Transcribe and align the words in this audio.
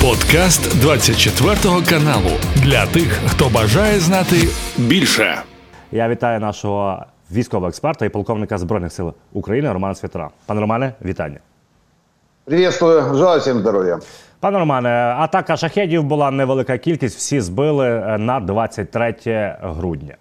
Подкаст 0.00 0.80
24 0.80 1.54
каналу 1.88 2.30
для 2.56 2.86
тих, 2.86 3.20
хто 3.26 3.48
бажає 3.48 3.98
знати 4.00 4.36
більше. 4.78 5.42
Я 5.92 6.08
вітаю 6.08 6.40
нашого 6.40 7.02
військового 7.32 7.68
експерта 7.68 8.06
і 8.06 8.08
полковника 8.08 8.58
Збройних 8.58 8.92
сил 8.92 9.12
України 9.32 9.72
Романа 9.72 9.94
Світера. 9.94 10.30
Пане 10.46 10.60
Романе, 10.60 10.92
вітання. 11.04 11.38
Приветствую, 12.44 13.02
желаю 13.14 13.40
всем 13.40 13.58
здоров'я. 13.58 13.98
Пане 14.40 14.58
Романе, 14.58 14.88
атака 15.18 15.56
шахедів 15.56 16.04
була 16.04 16.30
невелика 16.30 16.78
кількість, 16.78 17.16
всі 17.18 17.40
збили 17.40 17.86
е, 17.88 18.18
на 18.18 18.40
23 18.40 19.14
грудня. 19.62 20.14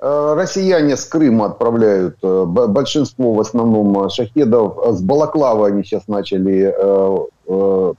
Э, 0.00 0.34
Россияне 0.34 0.92
с 0.96 1.14
Крыма 1.14 1.46
отправляют 1.46 2.14
э, 2.22 2.44
б- 2.46 2.66
большинство 2.66 3.32
в 3.32 3.40
основном 3.40 3.98
э, 3.98 4.10
шахедов. 4.10 4.78
Э, 4.78 4.92
С 4.92 5.00
Балаклава 5.00 5.66
они 5.68 5.82
сейчас 5.84 6.08
начали, 6.08 6.74
э, 6.78 7.18
э, 7.48 7.52
э, 7.54 7.94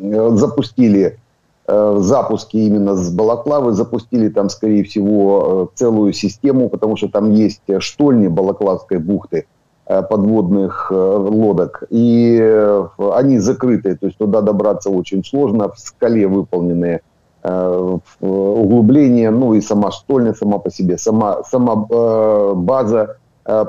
запустили 0.00 1.18
э, 1.66 1.96
запуски 2.00 2.56
именно 2.56 2.94
с 2.94 3.12
Балаклавы, 3.12 3.72
запустили 3.72 4.28
там, 4.28 4.48
скорее 4.48 4.84
всего, 4.84 5.70
э, 5.72 5.76
целую 5.78 6.12
систему, 6.12 6.68
потому 6.68 6.96
что 6.96 7.08
там 7.08 7.32
есть 7.32 7.62
э, 7.68 7.80
штольни 7.80 8.28
Балаклавской 8.28 8.98
бухты 8.98 9.46
э, 9.86 10.02
подводных 10.02 10.88
э, 10.90 10.94
лодок, 10.94 11.84
и 11.90 12.38
э, 12.40 12.86
они 13.14 13.38
закрытые, 13.38 13.96
то 13.96 14.06
есть 14.06 14.18
туда 14.18 14.40
добраться 14.40 14.90
очень 14.90 15.24
сложно, 15.24 15.70
в 15.70 15.78
скале 15.78 16.26
выполненные 16.26 17.02
э, 17.42 17.98
углубление, 18.20 19.30
ну 19.30 19.54
и 19.54 19.60
сама 19.60 19.90
штольня 19.90 20.34
сама 20.34 20.58
по 20.58 20.70
себе, 20.70 20.98
сама, 20.98 21.42
сама 21.44 21.86
э, 21.90 22.52
база 22.56 23.16
э, 23.44 23.64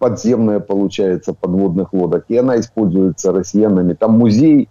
подземная 0.00 0.60
получается 0.60 1.34
подводных 1.34 1.92
лодок, 1.92 2.24
и 2.28 2.36
она 2.36 2.58
используется 2.58 3.32
россиянами. 3.32 3.92
Там 3.92 4.18
музей 4.18 4.64
э, 4.64 4.66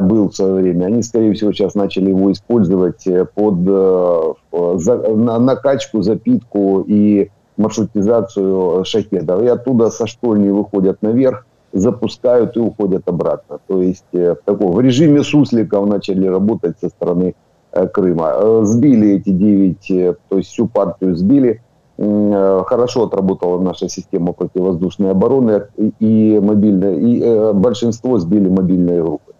был 0.00 0.28
в 0.30 0.34
свое 0.36 0.54
время, 0.54 0.86
они, 0.86 1.02
скорее 1.02 1.32
всего, 1.32 1.52
сейчас 1.52 1.74
начали 1.74 2.10
его 2.10 2.32
использовать 2.32 3.06
э, 3.06 3.24
под 3.24 3.54
э, 3.66 4.78
за- 4.78 5.16
на- 5.16 5.38
накачку, 5.38 6.02
запитку 6.02 6.84
и 6.86 7.30
маршрутизацию 7.56 8.84
шахедов. 8.84 9.42
И 9.42 9.46
оттуда 9.46 9.90
со 9.90 10.06
штольни 10.06 10.50
выходят 10.50 11.02
наверх, 11.02 11.46
запускают 11.72 12.56
и 12.56 12.60
уходят 12.60 13.02
обратно. 13.08 13.58
То 13.66 13.82
есть 13.82 14.04
э, 14.12 14.34
в, 14.34 14.44
таком, 14.44 14.72
в 14.72 14.80
режиме 14.80 15.22
сусликов 15.22 15.86
начали 15.88 16.26
работать 16.26 16.76
со 16.80 16.88
стороны 16.88 17.34
э, 17.72 17.86
Крыма. 17.88 18.32
Э, 18.34 18.60
Сбили 18.64 19.16
эти 19.16 19.30
9, 19.30 19.90
э, 19.90 20.14
то 20.28 20.38
есть 20.38 20.50
всю 20.50 20.66
партию 20.68 21.16
сбили. 21.16 21.60
Э, 21.98 22.62
Хорошо 22.66 23.04
отработала 23.04 23.60
наша 23.60 23.88
система 23.88 24.32
противовоздушной 24.32 25.10
обороны 25.10 25.62
и, 26.00 26.40
мобильная, 26.42 26.94
и 26.96 27.20
э, 27.22 27.52
большинство 27.52 28.18
сбили 28.18 28.48
мобильные 28.48 29.02
группы. 29.02 29.32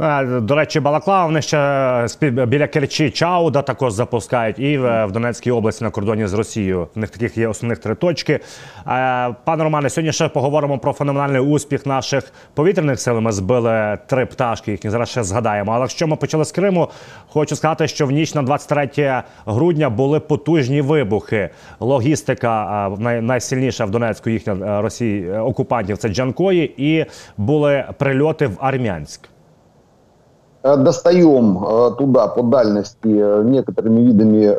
Е, 0.00 0.40
До 0.40 0.54
речі, 0.54 0.80
Балаклава 0.80 1.26
вони 1.26 1.42
ще 1.42 1.56
спі- 1.56 2.46
біля 2.46 2.66
Керчі 2.66 3.10
Чауда 3.10 3.62
також 3.62 3.92
запускають, 3.92 4.58
і 4.58 4.78
в 4.78 5.08
Донецькій 5.12 5.50
області 5.50 5.84
на 5.84 5.90
кордоні 5.90 6.26
з 6.26 6.32
Росією. 6.34 6.88
В 6.94 6.98
них 6.98 7.10
таких 7.10 7.38
є 7.38 7.48
основних 7.48 7.78
три 7.78 7.94
точки. 7.94 8.32
Е, 8.32 8.40
Пане 9.44 9.64
Романе, 9.64 9.90
сьогодні 9.90 10.12
ще 10.12 10.28
поговоримо 10.28 10.78
про 10.78 10.92
феноменальний 10.92 11.40
успіх 11.40 11.86
наших 11.86 12.32
повітряних 12.54 13.00
сил. 13.00 13.20
Ми 13.20 13.32
збили 13.32 13.98
три 14.06 14.26
пташки, 14.26 14.70
їхні 14.70 14.90
зараз 14.90 15.08
ще 15.08 15.22
згадаємо. 15.24 15.72
Але 15.72 15.80
якщо 15.80 16.06
ми 16.06 16.16
почали 16.16 16.44
з 16.44 16.52
Криму, 16.52 16.88
хочу 17.28 17.56
сказати, 17.56 17.88
що 17.88 18.06
в 18.06 18.10
ніч 18.10 18.34
на 18.34 18.42
23 18.42 19.22
грудня 19.46 19.90
були 19.90 20.20
потужні 20.20 20.80
вибухи. 20.80 21.50
Логістика 21.80 22.88
е, 23.06 23.20
найсильніша 23.22 23.84
в 23.84 23.90
Донецьку 23.90 24.30
їхня 24.30 24.78
е, 24.78 24.82
Росії 24.82 25.28
е, 25.30 25.38
окупантів 25.40 25.98
це 25.98 26.08
Джанкої, 26.08 26.74
і 26.76 27.04
були 27.36 27.84
прильоти 27.98 28.46
в 28.46 28.56
Армянськ. 28.60 29.28
Э, 30.62 30.76
достаем 30.76 31.58
э, 31.64 31.90
туда 31.98 32.28
по 32.28 32.42
дальности 32.42 32.96
э, 33.04 33.42
некоторыми 33.44 34.00
видами 34.00 34.56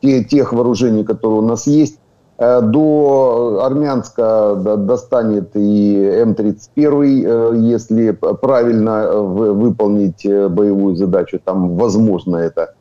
тех 0.00 0.52
вооружений, 0.52 1.04
которые 1.04 1.38
у 1.40 1.42
нас 1.42 1.66
есть. 1.66 1.98
До 2.38 3.62
Армянска 3.64 4.54
до- 4.54 4.76
достанет 4.76 5.50
и 5.54 6.22
М-31, 6.22 7.24
э, 7.26 7.56
если 7.56 8.12
правильно 8.12 9.10
вы- 9.12 9.52
выполнить 9.52 10.24
боевую 10.24 10.94
задачу, 10.94 11.40
там 11.44 11.76
возможно 11.76 12.36
это, 12.36 12.74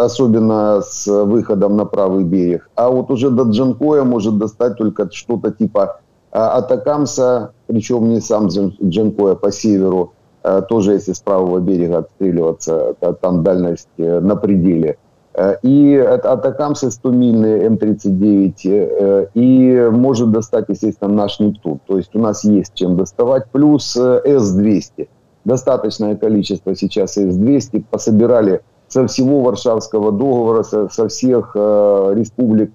особенно 0.00 0.80
с 0.82 1.06
выходом 1.06 1.76
на 1.76 1.84
правый 1.84 2.24
берег. 2.24 2.68
А 2.74 2.90
вот 2.90 3.12
уже 3.12 3.30
до 3.30 3.44
Джанкоя 3.44 4.02
может 4.02 4.38
достать 4.38 4.76
только 4.76 5.08
что-то 5.12 5.52
типа 5.52 6.00
Атакамса, 6.32 7.52
причем 7.66 8.08
не 8.08 8.20
сам 8.20 8.46
Джан- 8.46 8.74
Джанкоя 8.82 9.34
по 9.34 9.52
северу, 9.52 10.12
э, 10.42 10.62
тоже 10.68 10.92
если 10.92 11.12
с 11.12 11.20
правого 11.20 11.60
берега 11.60 11.98
отстреливаться, 11.98 12.94
та- 13.00 13.12
там 13.12 13.42
дальность 13.42 13.88
э, 13.98 14.20
на 14.20 14.34
пределе. 14.36 14.96
Э, 15.34 15.56
И 15.62 15.96
от 15.96 16.24
Атакамса 16.26 16.88
100-мильный 16.88 17.64
М-39, 17.66 18.52
э, 18.64 19.26
и 19.34 19.88
может 19.92 20.30
достать, 20.32 20.66
естественно, 20.68 21.12
наш 21.12 21.38
Нептун. 21.40 21.80
То 21.86 21.96
есть 21.98 22.14
у 22.14 22.18
нас 22.18 22.44
есть 22.44 22.72
чем 22.74 22.96
доставать, 22.96 23.44
плюс 23.52 23.96
э, 23.96 24.20
С-200. 24.24 25.08
Достаточное 25.44 26.16
количество 26.16 26.74
сейчас 26.74 27.16
С-200 27.16 27.84
пособирали 27.90 28.60
со 28.88 29.06
всего 29.06 29.40
Варшавского 29.40 30.12
договора, 30.12 30.62
со, 30.62 31.08
всех 31.08 31.56
республик, 31.56 32.70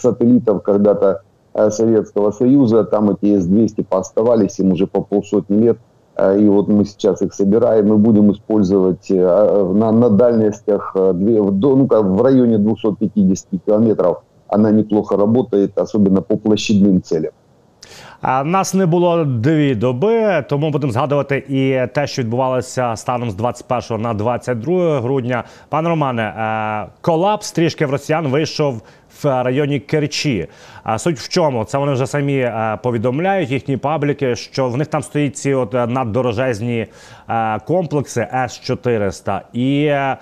сателлитов 0.00 0.62
когда-то 0.64 1.22
Советского 1.70 2.30
Союза. 2.30 2.84
Там 2.84 3.10
эти 3.10 3.36
С-200 3.38 3.84
пооставались, 3.88 4.58
им 4.58 4.72
уже 4.72 4.86
по 4.86 5.00
полсотни 5.02 5.56
лет. 5.56 5.78
Э, 6.16 6.38
И 6.38 6.48
вот 6.48 6.68
мы 6.68 6.84
сейчас 6.84 7.22
их 7.22 7.34
собираем, 7.34 7.88
мы 7.88 7.96
будем 7.98 8.30
использовать 8.32 9.10
э, 9.10 9.72
на, 9.74 9.92
на 9.92 10.10
дальностях 10.10 10.92
э, 10.94 11.12
две, 11.14 11.40
в 11.42 11.50
до- 11.52 11.76
ну, 11.76 11.86
как 11.86 12.04
в 12.04 12.22
районе 12.22 12.58
250 12.58 13.48
километров. 13.66 14.22
Она 14.48 14.70
неплохо 14.70 15.16
работает, 15.16 15.78
особенно 15.78 16.22
по 16.22 16.36
площадным 16.36 17.02
целям. 17.02 17.32
Нас 18.22 18.74
не 18.74 18.86
було 18.86 19.24
дві 19.24 19.74
доби, 19.74 20.44
тому 20.48 20.70
будемо 20.70 20.92
згадувати 20.92 21.44
і 21.48 21.94
те, 21.94 22.06
що 22.06 22.22
відбувалося 22.22 22.96
станом 22.96 23.30
з 23.30 23.34
21 23.34 24.02
на 24.02 24.14
22 24.14 25.00
грудня. 25.00 25.44
Пане 25.68 25.88
Романе, 25.88 26.22
е, 26.22 26.92
колапс 27.00 27.52
трішки 27.52 27.86
в 27.86 27.90
росіян 27.90 28.28
вийшов 28.28 28.82
в 29.22 29.42
районі 29.42 29.80
Керчі. 29.80 30.48
Суть 30.96 31.18
в 31.18 31.28
чому? 31.28 31.64
Це 31.64 31.78
вони 31.78 31.92
вже 31.92 32.06
самі 32.06 32.38
е, 32.38 32.78
повідомляють 32.82 33.50
їхні 33.50 33.76
пабліки, 33.76 34.36
що 34.36 34.68
в 34.68 34.76
них 34.76 34.86
там 34.86 35.02
стоїть 35.02 35.36
ці 35.36 35.54
от 35.54 35.72
наддорожезні 35.72 36.86
е, 37.28 37.58
комплекси 37.58 38.28
С-400. 38.34 39.40
І 39.52 39.84
е, 39.84 40.16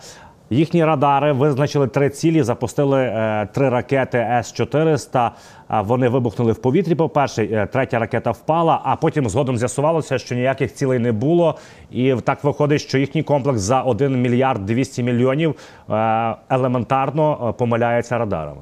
Їхні 0.51 0.85
радари 0.85 1.33
визначили 1.33 1.87
три 1.87 2.11
цілі, 2.11 2.43
запустили 2.43 3.01
е, 3.03 3.49
три 3.53 3.69
ракети 3.69 4.19
С-400. 4.19 5.31
Вони 5.69 6.09
вибухнули 6.09 6.53
в 6.53 6.59
повітрі. 6.59 6.95
По 6.95 7.09
перше, 7.09 7.45
е, 7.45 7.67
третя 7.67 7.99
ракета 7.99 8.31
впала, 8.31 8.81
а 8.85 8.97
потім 8.97 9.29
згодом 9.29 9.59
з'ясувалося, 9.59 10.19
що 10.19 10.35
ніяких 10.35 10.75
цілей 10.75 10.99
не 10.99 11.13
було. 11.13 11.55
І 11.91 12.15
так 12.25 12.45
виходить, 12.45 12.81
що 12.81 12.99
їхній 12.99 13.23
комплекс 13.23 13.61
за 13.61 13.83
1 13.83 14.23
мільярд 14.23 14.67
200 14.67 15.03
мільйонів 15.03 15.55
е, 15.91 16.35
елементарно 16.51 17.55
помиляється 17.59 18.19
радарами. 18.19 18.61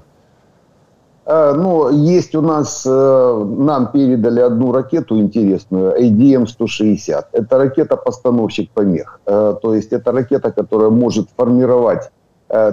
Ну, 1.28 1.90
есть 1.90 2.36
у 2.36 2.40
нас, 2.40 2.86
э, 2.86 3.44
нам 3.58 3.90
передали 3.90 4.38
одну 4.40 4.70
ракету 4.70 5.18
интересную, 5.18 5.92
ADM-160. 6.00 7.24
Это 7.32 7.58
ракета-постановщик 7.58 8.70
помех. 8.70 9.20
Э, 9.26 9.54
То 9.60 9.74
есть 9.74 9.92
это 9.92 10.12
ракета, 10.12 10.52
которая 10.52 10.90
может 10.90 11.28
формировать 11.36 12.10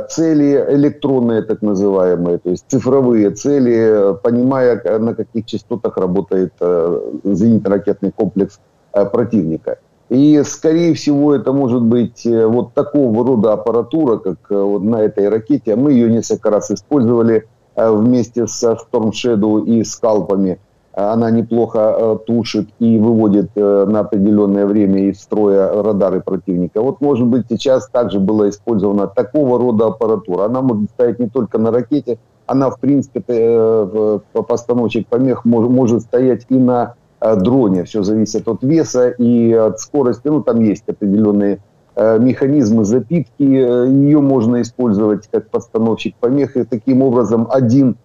цели 0.10 0.64
электронные, 0.70 1.42
так 1.42 1.64
называемые, 1.64 2.38
то 2.38 2.52
есть 2.52 2.66
цифровые 2.68 3.32
цели, 3.32 4.16
понимая, 4.22 5.00
на 5.00 5.16
каких 5.16 5.48
частотах 5.48 5.98
работает 5.98 6.54
зенитно-ракетный 6.62 8.12
комплекс 8.12 8.60
противника. 8.92 9.80
И, 10.10 10.44
скорее 10.46 10.94
всего, 10.94 11.34
это 11.34 11.54
может 11.54 11.82
быть 11.82 12.22
вот 12.24 12.76
такого 12.76 13.26
рода 13.26 13.54
аппаратура, 13.54 14.18
как 14.18 14.38
вот 14.52 14.84
на 14.84 15.02
этой 15.02 15.28
ракете. 15.28 15.76
Мы 15.76 15.94
ее 15.94 16.12
несколько 16.12 16.52
раз 16.52 16.70
использовали 16.70 17.48
вместе 17.76 18.48
со 18.48 18.74
Storm 18.74 19.12
Shadow 19.12 19.66
и 19.66 19.84
скалпами. 19.84 20.60
Э, 20.96 21.12
Она 21.14 21.32
неплохо 21.32 21.96
э, 21.98 22.18
тушит 22.26 22.68
и 22.80 23.00
выводит 23.00 23.50
э, 23.56 23.86
на 23.86 24.02
определенное 24.02 24.66
время 24.66 25.10
из 25.10 25.22
строя 25.22 25.84
радары 25.84 26.22
противника. 26.22 26.82
Вот, 26.82 27.02
может 27.02 27.28
быть, 27.28 27.46
сейчас 27.50 27.88
также 27.90 28.20
была 28.20 28.50
использована 28.50 29.08
такого 29.08 29.58
рода 29.58 29.88
аппаратура. 29.88 30.46
Она 30.46 30.62
может 30.62 30.90
стоять 30.92 31.20
не 31.20 31.30
только 31.30 31.58
на 31.58 31.72
ракете, 31.72 32.18
она, 32.46 32.70
в 32.70 32.80
принципе, 32.80 33.24
э, 33.30 34.20
постановщик 34.48 35.08
помех 35.08 35.46
мож- 35.46 35.70
может 35.70 36.02
стоять 36.02 36.46
и 36.50 36.56
на 36.56 36.96
э, 37.22 37.36
дроне. 37.38 37.84
Все 37.86 38.04
зависит 38.04 38.48
от 38.48 38.64
веса 38.64 39.10
и 39.10 39.54
от 39.54 39.80
скорости. 39.80 40.28
Ну, 40.28 40.42
там 40.44 40.62
есть 40.62 40.84
определенные 40.88 41.54
э, 41.56 41.60
механизмы 41.96 42.86
запитки. 42.86 43.44
Э, 43.44 43.88
Ее 43.88 44.20
можно 44.20 44.62
использовать 44.62 45.28
как 45.32 45.50
постановщик 45.50 46.16
помех. 46.20 46.58
И 46.58 46.64
таким 46.64 47.02
образом 47.02 47.48
один 47.50 47.98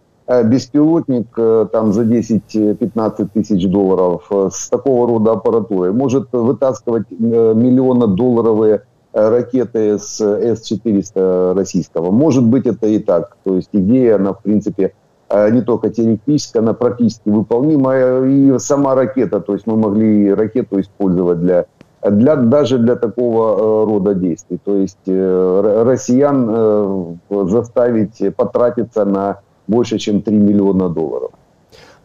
беспилотник 0.45 1.35
там 1.73 1.95
за 1.95 2.03
10-15 2.03 3.29
тысяч 3.33 3.67
долларов 3.67 4.31
с 4.31 4.69
такого 4.69 5.09
рода 5.09 5.33
аппаратурой 5.33 5.93
может 5.93 6.29
вытаскивать 6.33 7.11
миллионно-долларовые 7.11 8.83
ракеты 9.15 9.99
с 9.99 10.21
С-400 10.21 11.55
российского. 11.55 12.11
Может 12.11 12.45
быть 12.45 12.67
это 12.67 12.89
и 12.89 12.99
так. 12.99 13.39
То 13.43 13.57
есть 13.57 13.71
идея, 13.73 14.17
она 14.17 14.35
в 14.35 14.43
принципе 14.43 14.93
не 15.51 15.63
только 15.63 15.89
теоретическая, 15.89 16.59
она 16.59 16.75
практически 16.75 17.31
выполнимая. 17.31 18.23
И 18.27 18.59
сама 18.59 18.95
ракета, 18.95 19.41
то 19.41 19.55
есть 19.55 19.67
мы 19.67 19.77
могли 19.77 20.35
ракету 20.35 20.79
использовать 20.79 21.41
для 21.41 21.65
для, 22.12 22.36
даже 22.36 22.78
для 22.78 22.96
такого 22.96 23.84
э, 23.84 23.86
рода 23.92 24.14
действий. 24.14 24.60
То 24.64 24.76
есть 24.76 25.08
э, 25.08 25.84
россиян 25.86 26.50
э, 26.50 27.16
заставить 27.30 28.36
потратиться 28.36 29.06
на 29.06 29.36
больше, 29.68 30.00
чем 30.00 30.22
3 30.22 30.34
мільйона 30.38 30.90
доларів. 30.90 31.30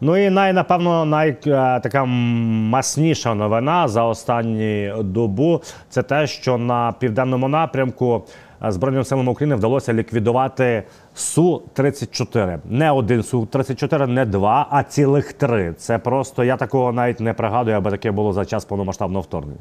Ну 0.01 0.17
і 0.17 0.29
най, 0.29 0.53
напевно, 0.53 1.05
най 1.05 1.41
така 1.83 2.05
масніша 2.05 3.33
новина 3.33 3.87
за 3.87 4.03
останню 4.03 5.03
добу 5.03 5.61
це 5.89 6.03
те, 6.03 6.27
що 6.27 6.57
на 6.57 6.93
південному 6.99 7.47
напрямку 7.47 8.23
Збройним 8.67 9.03
силам 9.03 9.27
України 9.27 9.55
вдалося 9.55 9.93
ліквідувати 9.93 10.83
су 11.13 11.61
34 11.73 12.59
Не 12.65 12.91
один 12.91 13.23
су 13.23 13.45
34 13.45 14.07
не 14.07 14.25
два, 14.25 14.67
а 14.69 14.83
цілих 14.83 15.33
три. 15.33 15.73
Це 15.73 15.97
просто 15.97 16.43
я 16.43 16.57
такого 16.57 16.91
навіть 16.91 17.19
не 17.19 17.33
пригадую, 17.33 17.77
аби 17.77 17.91
таке 17.91 18.11
було 18.11 18.33
за 18.33 18.45
час 18.45 18.65
повномасштабного 18.65 19.21
вторгнення. 19.21 19.59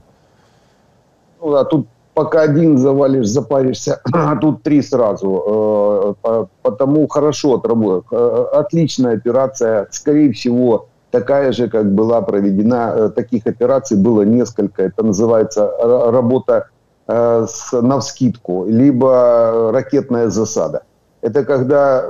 Ну, 1.43 1.55
а 1.55 1.65
тут 1.65 1.87
пока 2.13 2.41
один 2.41 2.77
завалишь, 2.77 3.27
запаришься, 3.27 3.99
а 4.13 4.35
тут 4.35 4.63
три 4.63 4.81
сразу. 4.81 6.15
Э, 6.23 6.45
потому 6.61 7.07
хорошо 7.07 7.55
отработал. 7.55 8.05
Э, 8.11 8.45
отличная 8.53 9.17
операция. 9.17 9.87
Скорее 9.91 10.31
всего, 10.31 10.87
такая 11.11 11.51
же, 11.51 11.67
как 11.69 11.93
была 11.93 12.21
проведена. 12.21 12.93
Э, 12.95 13.09
таких 13.09 13.45
операций 13.45 13.97
было 13.97 14.21
несколько. 14.21 14.83
Это 14.83 15.03
называется 15.03 15.71
работа 16.11 16.67
с, 17.05 17.73
навскидку, 17.73 18.65
либо 18.65 19.71
ракетная 19.73 20.29
засада. 20.29 20.83
Это 21.21 21.43
когда 21.43 22.05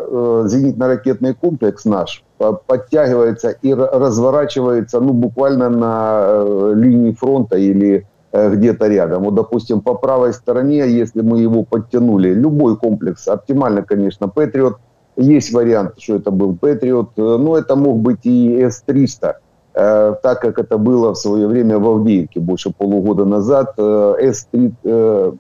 зенитно-ракетный 0.46 1.34
комплекс 1.34 1.86
наш 1.86 2.24
подтягивается 2.68 3.50
и 3.50 3.74
разворачивается 3.74 5.00
ну, 5.00 5.14
буквально 5.14 5.70
на 5.70 6.74
линии 6.76 7.12
фронта 7.12 7.58
или 7.58 8.06
где-то 8.34 8.88
рядом. 8.88 9.24
Вот, 9.24 9.36
допустим, 9.36 9.82
по 9.82 9.94
правой 9.94 10.34
стороне, 10.34 10.90
если 10.90 11.22
мы 11.22 11.40
его 11.40 11.64
подтянули, 11.64 12.34
любой 12.34 12.78
комплекс, 12.78 13.28
оптимально, 13.28 13.84
конечно, 13.84 14.28
Патриот, 14.28 14.78
есть 15.16 15.54
вариант, 15.54 15.94
что 16.00 16.16
это 16.16 16.32
был 16.32 16.56
Патриот, 16.56 17.12
э, 17.18 17.22
но 17.22 17.58
это 17.58 17.76
мог 17.76 18.00
быть 18.00 18.26
и 18.26 18.60
С-300, 18.60 19.34
э, 19.76 20.16
так 20.24 20.42
как 20.42 20.58
это 20.58 20.78
было 20.80 21.14
в 21.14 21.18
свое 21.18 21.48
время 21.48 21.78
в 21.78 21.88
Авдеевке 21.88 22.40
больше 22.40 22.72
полугода 22.72 23.26
назад. 23.26 23.76
С-3, 23.78 25.38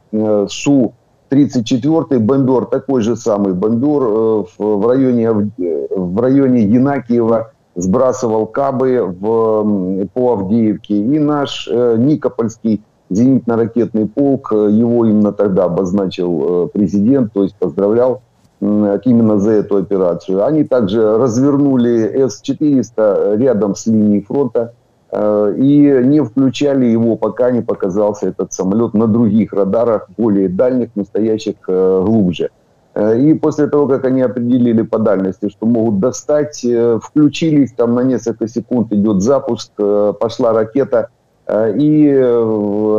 Су-34 0.50 2.20
бомбер, 2.20 2.66
такой 2.66 3.02
же 3.02 3.16
самый 3.16 3.54
бомбер 3.54 4.46
в 4.60 4.88
районе, 4.88 5.32
в 5.32 6.22
районе 6.22 6.62
Янакиева, 6.64 7.53
сбрасывал 7.76 8.46
кабы 8.46 9.04
в, 9.04 10.08
по 10.14 10.34
Авдеевке. 10.34 10.96
И 10.96 11.20
наш 11.20 11.68
э, 11.72 11.96
Никопольский 11.98 12.82
зенитно-ракетный 13.14 14.08
полк, 14.08 14.52
э, 14.54 14.70
его 14.72 15.06
именно 15.06 15.32
тогда 15.32 15.66
обозначил 15.66 16.66
э, 16.66 16.68
президент, 16.74 17.34
то 17.34 17.44
есть 17.44 17.56
поздравлял 17.56 18.22
именно 18.62 19.40
за 19.40 19.52
эту 19.52 19.76
операцию. 19.76 20.46
Они 20.46 20.64
также 20.64 21.18
развернули 21.18 22.14
С-400 22.16 23.36
рядом 23.36 23.76
с 23.76 23.88
линией 23.88 24.22
фронта 24.22 24.74
э, 25.12 25.56
и 25.58 26.02
не 26.06 26.24
включали 26.24 26.86
его, 26.86 27.18
пока 27.18 27.52
не 27.52 27.62
показался 27.62 28.30
этот 28.30 28.54
самолет 28.54 28.94
на 28.94 29.08
других 29.08 29.52
радарах, 29.52 30.08
более 30.18 30.48
дальних, 30.48 30.96
настоящих 30.96 31.56
глубже. 31.68 32.52
Э, 32.96 33.18
и 33.18 33.34
после 33.34 33.68
того, 33.68 33.88
как 33.88 34.06
они 34.06 34.22
определили 34.22 34.84
по 34.84 35.00
дальности, 35.00 35.50
что 35.50 35.66
могут 35.66 36.00
достать, 36.00 36.64
э, 36.64 37.00
включились, 37.02 37.74
там 37.74 37.96
на 37.96 38.02
несколько 38.02 38.48
секунд 38.48 38.92
идет 38.94 39.22
запуск, 39.22 39.72
э, 39.78 40.14
пошла 40.20 40.54
ракета, 40.54 41.10
и 41.46 42.10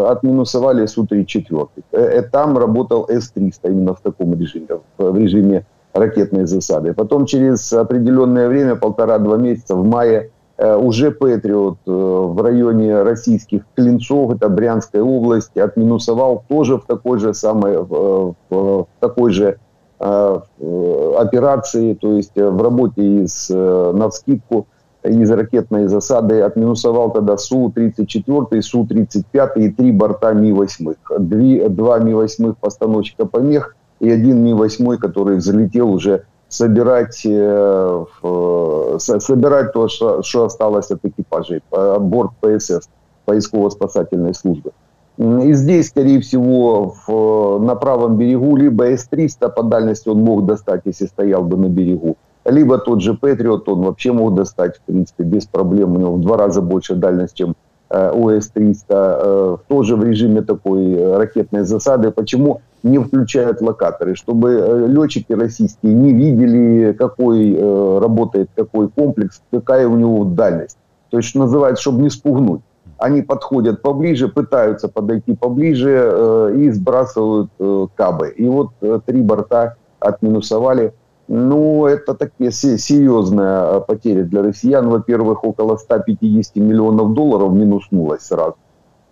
отминусовали 0.06 0.85
Су-34. 0.85 2.29
Там 2.31 2.58
работал 2.58 3.06
С-300 3.08 3.70
именно 3.70 3.94
в 3.94 4.02
таком 4.02 4.38
режиме, 4.38 4.67
в 4.99 5.17
режиме 5.17 5.64
ракетной 5.94 6.44
засады. 6.44 6.93
Потом 6.93 7.25
через 7.25 7.73
определенное 7.73 8.46
время, 8.49 8.76
полтора-два 8.76 9.38
месяца, 9.38 9.75
в 9.75 9.87
мае, 9.87 10.31
уже 10.58 11.11
Патриот 11.11 11.79
в 11.87 12.43
районе 12.43 13.00
российских 13.02 13.62
Клинцов, 13.75 14.32
это 14.35 14.50
Брянская 14.50 15.02
область, 15.02 15.56
отминусовал 15.56 16.44
тоже 16.46 16.76
в 16.76 16.85
такой 16.85 17.20
же 17.20 17.32
самой, 17.32 17.79
в 17.79 18.87
такой 19.00 19.31
же 19.31 19.58
операции, 20.05 21.95
то 21.95 22.12
есть 22.12 22.37
э, 22.37 22.49
в 22.49 22.62
работе 22.62 23.23
из 23.23 23.51
э, 23.51 23.93
навскидку, 23.95 24.67
из 25.03 25.31
ракетной 25.31 25.87
засады 25.87 26.41
отминусовал 26.41 27.11
тогда 27.11 27.37
Су-34, 27.37 28.62
Су-35 28.62 29.51
и 29.56 29.71
три 29.71 29.93
борта 29.93 30.33
Ми-8. 30.33 31.69
Два 31.69 31.99
Ми-8 31.99 32.55
постановщика 32.59 33.27
помех 33.27 33.77
и 34.01 34.11
один 34.11 34.43
Ми-8, 34.43 34.97
который 34.97 35.37
взлетел 35.37 35.91
уже 35.91 36.25
собирать, 36.49 37.17
собирать 37.17 39.73
то, 39.73 39.89
что, 39.89 40.23
что 40.23 40.45
осталось 40.45 40.91
от 40.91 41.05
экипажей, 41.05 41.62
борт 41.71 42.31
ПСС, 42.41 42.89
поисково-спасательной 43.27 44.35
службы. 44.35 44.73
И 45.17 45.53
здесь, 45.53 45.89
скорее 45.89 46.21
всего, 46.21 46.97
в, 47.07 47.59
на 47.61 47.77
правом 47.77 48.17
берегу 48.17 48.57
либо 48.57 48.85
С-300 48.85 49.49
по 49.55 49.63
дальности 49.63 50.09
он 50.09 50.19
мог 50.19 50.45
достать, 50.45 50.83
если 50.87 51.07
стоял 51.07 51.45
бы 51.45 51.57
на 51.57 51.69
берегу, 51.69 52.17
либо 52.45 52.79
тот 52.79 53.01
же 53.01 53.15
Патриот 53.15 53.69
он 53.69 53.83
вообще 53.83 54.13
мог 54.13 54.35
достать, 54.35 54.77
в 54.77 54.81
принципе, 54.81 55.23
без 55.23 55.47
проблем. 55.47 55.95
У 55.95 55.99
него 55.99 56.15
в 56.15 56.21
два 56.21 56.37
раза 56.37 56.61
больше 56.61 56.97
дальность, 56.97 57.35
чем 57.35 57.55
э, 57.91 58.11
у 58.13 58.29
С-300. 58.29 58.85
Э, 58.91 59.57
тоже 59.69 59.95
в 59.95 60.05
режиме 60.05 60.43
такой 60.43 60.93
э, 60.95 61.17
ракетной 61.17 61.63
засады. 61.63 62.11
Почему 62.11 62.61
не 62.83 62.99
включают 62.99 63.63
локаторы? 63.63 64.17
Чтобы 64.17 64.51
э, 64.51 64.87
летчики 64.89 65.33
российские 65.33 65.95
не 65.95 66.13
видели, 66.13 66.93
какой 66.93 67.55
э, 67.55 67.99
работает 68.01 68.51
какой 68.57 68.89
комплекс, 68.89 69.41
какая 69.53 69.87
у 69.87 69.97
него 69.97 70.25
дальность. 70.25 70.77
То 71.11 71.19
есть, 71.19 71.29
что 71.29 71.39
называется, 71.39 71.83
чтобы 71.83 72.03
не 72.03 72.11
спугнуть 72.11 72.63
они 73.05 73.21
подходят 73.21 73.83
поближе, 73.83 74.29
пытаются 74.29 74.89
подойти 74.89 75.34
поближе 75.34 75.91
э, 75.91 76.55
и 76.56 76.70
сбрасывают 76.70 77.51
э, 77.58 77.87
кабы. 77.94 78.31
И 78.31 78.49
вот 78.49 78.70
э, 78.81 78.99
три 79.05 79.20
борта 79.20 79.77
отминусовали. 80.01 80.94
Ну, 81.29 81.84
это 81.84 82.15
такие 82.15 82.51
серьезная 82.51 83.77
э, 83.77 83.81
потеря 83.81 84.25
для 84.25 84.43
россиян. 84.43 84.89
Во-первых, 84.89 85.44
около 85.44 85.77
150 85.77 86.56
миллионов 86.56 87.13
долларов 87.13 87.53
минуснулось 87.53 88.23
сразу. 88.23 88.56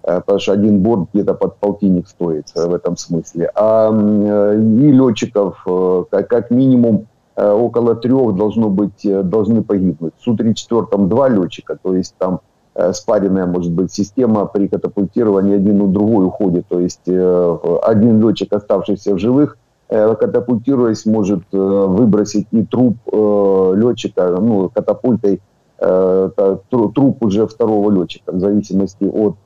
Э, 0.04 0.20
потому 0.20 0.38
что 0.38 0.52
один 0.52 0.78
борт 0.80 1.11
где-то 1.12 1.34
под 1.34 1.58
полтинник 1.58 2.08
стоит 2.08 2.46
э, 2.56 2.66
в 2.66 2.72
этом 2.75 2.96
смысле. 2.96 3.50
А 3.54 3.90
и 3.92 4.90
летчиков 4.90 5.66
как 6.11 6.50
минимум 6.50 7.08
около 7.37 7.94
трех 7.94 8.37
должно 8.37 8.70
быть, 8.70 9.06
должны 9.06 9.62
погибнуть. 9.62 10.14
Су-34 10.20 11.08
два 11.08 11.28
летчика, 11.28 11.76
то 11.82 11.94
есть 11.94 12.14
там 12.18 12.40
спаренная, 12.92 13.46
может 13.46 13.72
быть, 13.72 13.92
система 13.92 14.46
при 14.46 14.68
катапультировании 14.68 15.56
один 15.56 15.80
у 15.82 15.88
другой 15.88 16.26
уходит. 16.26 16.66
То 16.68 16.80
есть 16.80 17.06
э, 17.06 17.56
один 17.82 18.20
летчик, 18.20 18.52
оставшийся 18.52 19.14
в 19.14 19.18
живых, 19.18 19.58
э, 19.88 20.14
катапультируясь, 20.14 21.04
может 21.06 21.42
выбросить 21.52 22.46
и 22.50 22.64
труп 22.64 22.96
летчика, 23.06 24.38
ну, 24.40 24.70
катапультой, 24.70 25.40
труп 25.78 27.16
уже 27.20 27.46
второго 27.46 27.90
летчика, 27.90 28.32
в 28.32 28.38
зависимости 28.38 29.04
от 29.04 29.36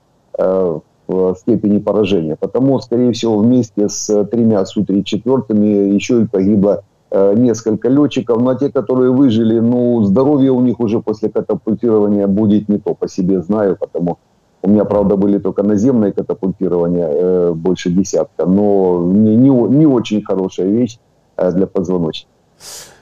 степени 1.38 1.78
поражения. 1.78 2.36
Потому, 2.36 2.78
скорее 2.80 3.12
всего, 3.12 3.38
вместе 3.38 3.88
с 3.88 4.24
тремя 4.26 4.64
Су-34 4.66 5.94
еще 5.94 6.22
и 6.22 6.26
погибло 6.26 6.82
Э, 6.82 6.95
несколько 7.35 7.89
летчиков, 7.89 8.41
но 8.41 8.55
те, 8.55 8.69
которые 8.69 9.11
выжили, 9.11 9.59
ну, 9.59 10.03
здоровье 10.03 10.51
у 10.51 10.61
них 10.61 10.79
уже 10.79 10.99
после 10.99 11.29
катапультирования 11.29 12.27
будет 12.27 12.69
не 12.69 12.77
то, 12.77 12.93
по 12.93 13.07
себе 13.07 13.41
знаю, 13.41 13.75
потому 13.79 14.17
у 14.63 14.69
меня, 14.69 14.85
правда, 14.85 15.15
были 15.15 15.39
только 15.39 15.63
наземные 15.63 16.11
катапультирования, 16.11 17.07
э, 17.07 17.53
больше 17.53 17.89
десятка, 17.89 18.45
но 18.45 19.03
не, 19.05 19.35
не, 19.35 19.49
не 19.49 19.85
очень 19.85 20.23
хорошая 20.23 20.67
вещь 20.67 20.99
э, 21.37 21.51
для 21.51 21.65
позвоночника. 21.65 22.31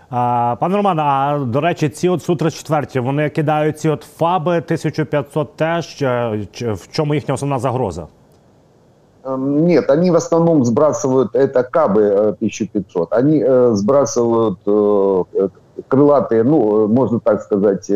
А, 0.09 0.55
Пане 0.55 0.75
Романе, 0.75 1.01
а 1.01 1.39
до 1.39 1.61
речі, 1.61 1.89
ці 1.89 2.09
от 2.09 2.29
Су-34, 2.29 3.01
вони 3.01 3.29
кидають 3.29 3.79
ці 3.79 3.89
от 3.89 4.03
ФАБи 4.03 4.51
1500 4.51 5.55
теж, 5.55 6.01
в 6.61 6.87
чому 6.91 7.13
їхня 7.13 7.33
основна 7.33 7.59
загроза? 7.59 8.07
Эм, 9.24 9.64
нет, 9.66 9.90
они 9.90 10.10
в 10.10 10.16
основном 10.16 10.64
сбрасывают, 10.64 11.34
это 11.34 11.62
кабы 11.62 12.36
1500, 12.38 13.12
э, 13.12 13.16
они 13.16 13.42
э, 13.42 13.70
сбрасывают 13.72 14.58
э, 14.66 15.48
крылатые, 15.88 16.42
ну, 16.42 16.86
можно 16.88 17.20
так 17.20 17.42
сказать, 17.42 17.90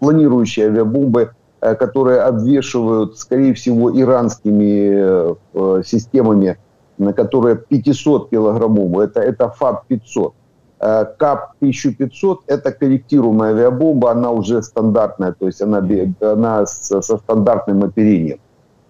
планирующие 0.00 0.66
авиабомбы, 0.66 1.30
которые 1.60 2.20
обвешивают, 2.20 3.16
скорее 3.16 3.54
всего, 3.54 3.90
иранскими 3.90 5.34
системами, 5.82 6.58
на 6.98 7.14
которые 7.14 7.56
500 7.56 8.28
килограммовые. 8.28 9.06
Это, 9.06 9.20
это 9.20 9.48
ФАБ-500. 9.58 10.32
КАП-1500– 10.78 12.36
это 12.46 12.72
корректируемая 12.72 13.54
авиабомба, 13.54 14.10
она 14.10 14.30
уже 14.30 14.62
стандартная, 14.62 15.32
то 15.32 15.46
есть 15.46 15.62
она, 15.62 15.78
она 16.20 16.66
со 16.66 17.00
стандартным 17.00 17.82
оперением. 17.82 18.40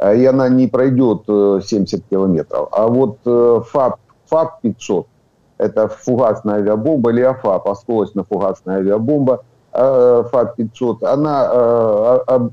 И 0.00 0.24
она 0.26 0.48
не 0.48 0.66
пройдет 0.66 1.22
70 1.26 2.04
километров. 2.10 2.68
А 2.72 2.86
вот 2.86 3.18
ФАБ, 3.24 3.96
ФАБ-500– 4.30 5.06
это 5.58 5.88
фугасная 5.88 6.56
авиабомба, 6.56 7.10
или 7.12 7.22
АФАП, 7.22 7.66
осколочно-фугасная 7.66 8.80
авиабомба, 8.80 9.42
ФАБ-500, 9.72 11.04
она 11.04 11.46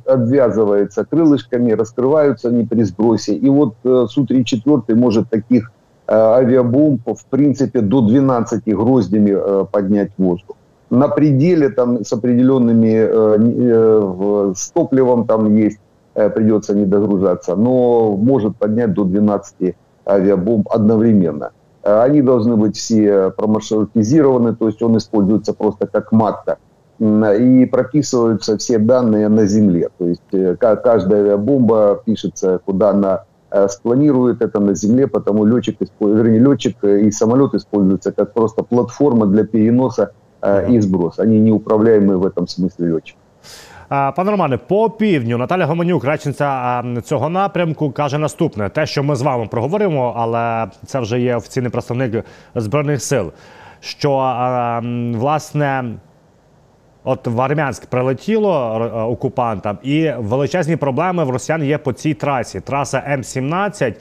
обвязывается 0.05 1.03
крылышками, 1.03 1.73
раскрываются 1.73 2.47
они 2.47 2.65
при 2.65 2.83
сбросе. 2.83 3.35
И 3.35 3.49
вот 3.49 3.75
Су-34 3.83 4.95
может 4.95 5.29
таких 5.29 5.69
Э, 6.05 6.35
авиабомб, 6.35 7.01
в 7.07 7.25
принципе, 7.29 7.81
до 7.81 8.01
12 8.01 8.67
гроздями 8.75 9.31
э, 9.35 9.65
поднять 9.71 10.11
воздух. 10.17 10.57
На 10.89 11.07
пределе 11.07 11.69
там 11.69 12.03
с 12.03 12.11
определенными, 12.11 12.93
э, 12.93 14.53
с 14.55 14.69
топливом 14.71 15.25
там 15.25 15.55
есть, 15.55 15.79
придется 16.13 16.75
не 16.75 16.85
догружаться, 16.85 17.55
но 17.55 18.15
может 18.15 18.55
поднять 18.57 18.93
до 18.93 19.03
12 19.03 19.75
авиабомб 20.05 20.67
одновременно. 20.69 21.51
Они 21.81 22.21
должны 22.21 22.55
быть 22.55 22.77
все 22.77 23.31
промаршрутизированы, 23.31 24.55
то 24.55 24.67
есть 24.67 24.81
он 24.81 24.97
используется 24.97 25.53
просто 25.53 25.87
как 25.87 26.11
матка. 26.11 26.57
И 26.99 27.67
прописываются 27.71 28.57
все 28.57 28.77
данные 28.77 29.27
на 29.27 29.45
земле. 29.45 29.89
То 29.97 30.05
есть 30.05 30.57
каждая 30.59 31.21
авиабомба 31.23 32.01
пишется, 32.05 32.59
куда 32.63 32.91
она 32.91 33.23
Э, 33.55 33.67
спланирует 33.69 34.41
это 34.41 34.59
на 34.59 34.73
земле, 34.73 35.05
потому 35.05 35.45
летчик, 35.45 35.77
вернее, 35.99 36.39
летчик 36.39 36.83
и 36.83 37.11
самолет 37.11 37.53
используются 37.53 38.11
как 38.11 38.33
просто 38.33 38.63
платформа 38.63 39.27
для 39.27 39.45
переноса 39.45 40.13
э, 40.41 40.71
и 40.71 40.79
сброса. 40.79 41.21
Они 41.21 41.39
неуправляемые 41.39 42.17
в 42.17 42.25
этом 42.25 42.47
смысле 42.47 42.87
летчик. 42.87 43.15
Пане 43.93 44.31
Романе, 44.31 44.57
по 44.57 44.89
півдню 44.89 45.37
Наталя 45.37 45.65
Гомонюк, 45.65 46.03
речниця 46.03 46.83
цього 47.03 47.29
напрямку, 47.29 47.91
каже 47.91 48.17
наступне: 48.17 48.69
те, 48.69 48.85
що 48.85 49.03
ми 49.03 49.15
з 49.15 49.21
вами 49.21 49.47
проговоримо, 49.47 50.13
але 50.17 50.67
це 50.85 50.99
вже 50.99 51.19
є 51.19 51.35
офіційний 51.35 51.71
представник 51.71 52.25
збройних 52.55 53.01
сил. 53.01 53.31
Що 53.79 54.09
власне 55.15 55.83
От 57.03 57.27
в 57.27 57.41
Армянськ 57.41 57.85
прилетіло 57.85 58.81
е, 58.81 59.01
окупантам, 59.01 59.77
і 59.83 60.11
величезні 60.17 60.75
проблеми 60.75 61.23
в 61.23 61.29
росіян 61.29 61.63
є 61.63 61.77
по 61.77 61.93
цій 61.93 62.13
трасі. 62.13 62.59
Траса 62.59 63.03
М-17. 63.07 63.93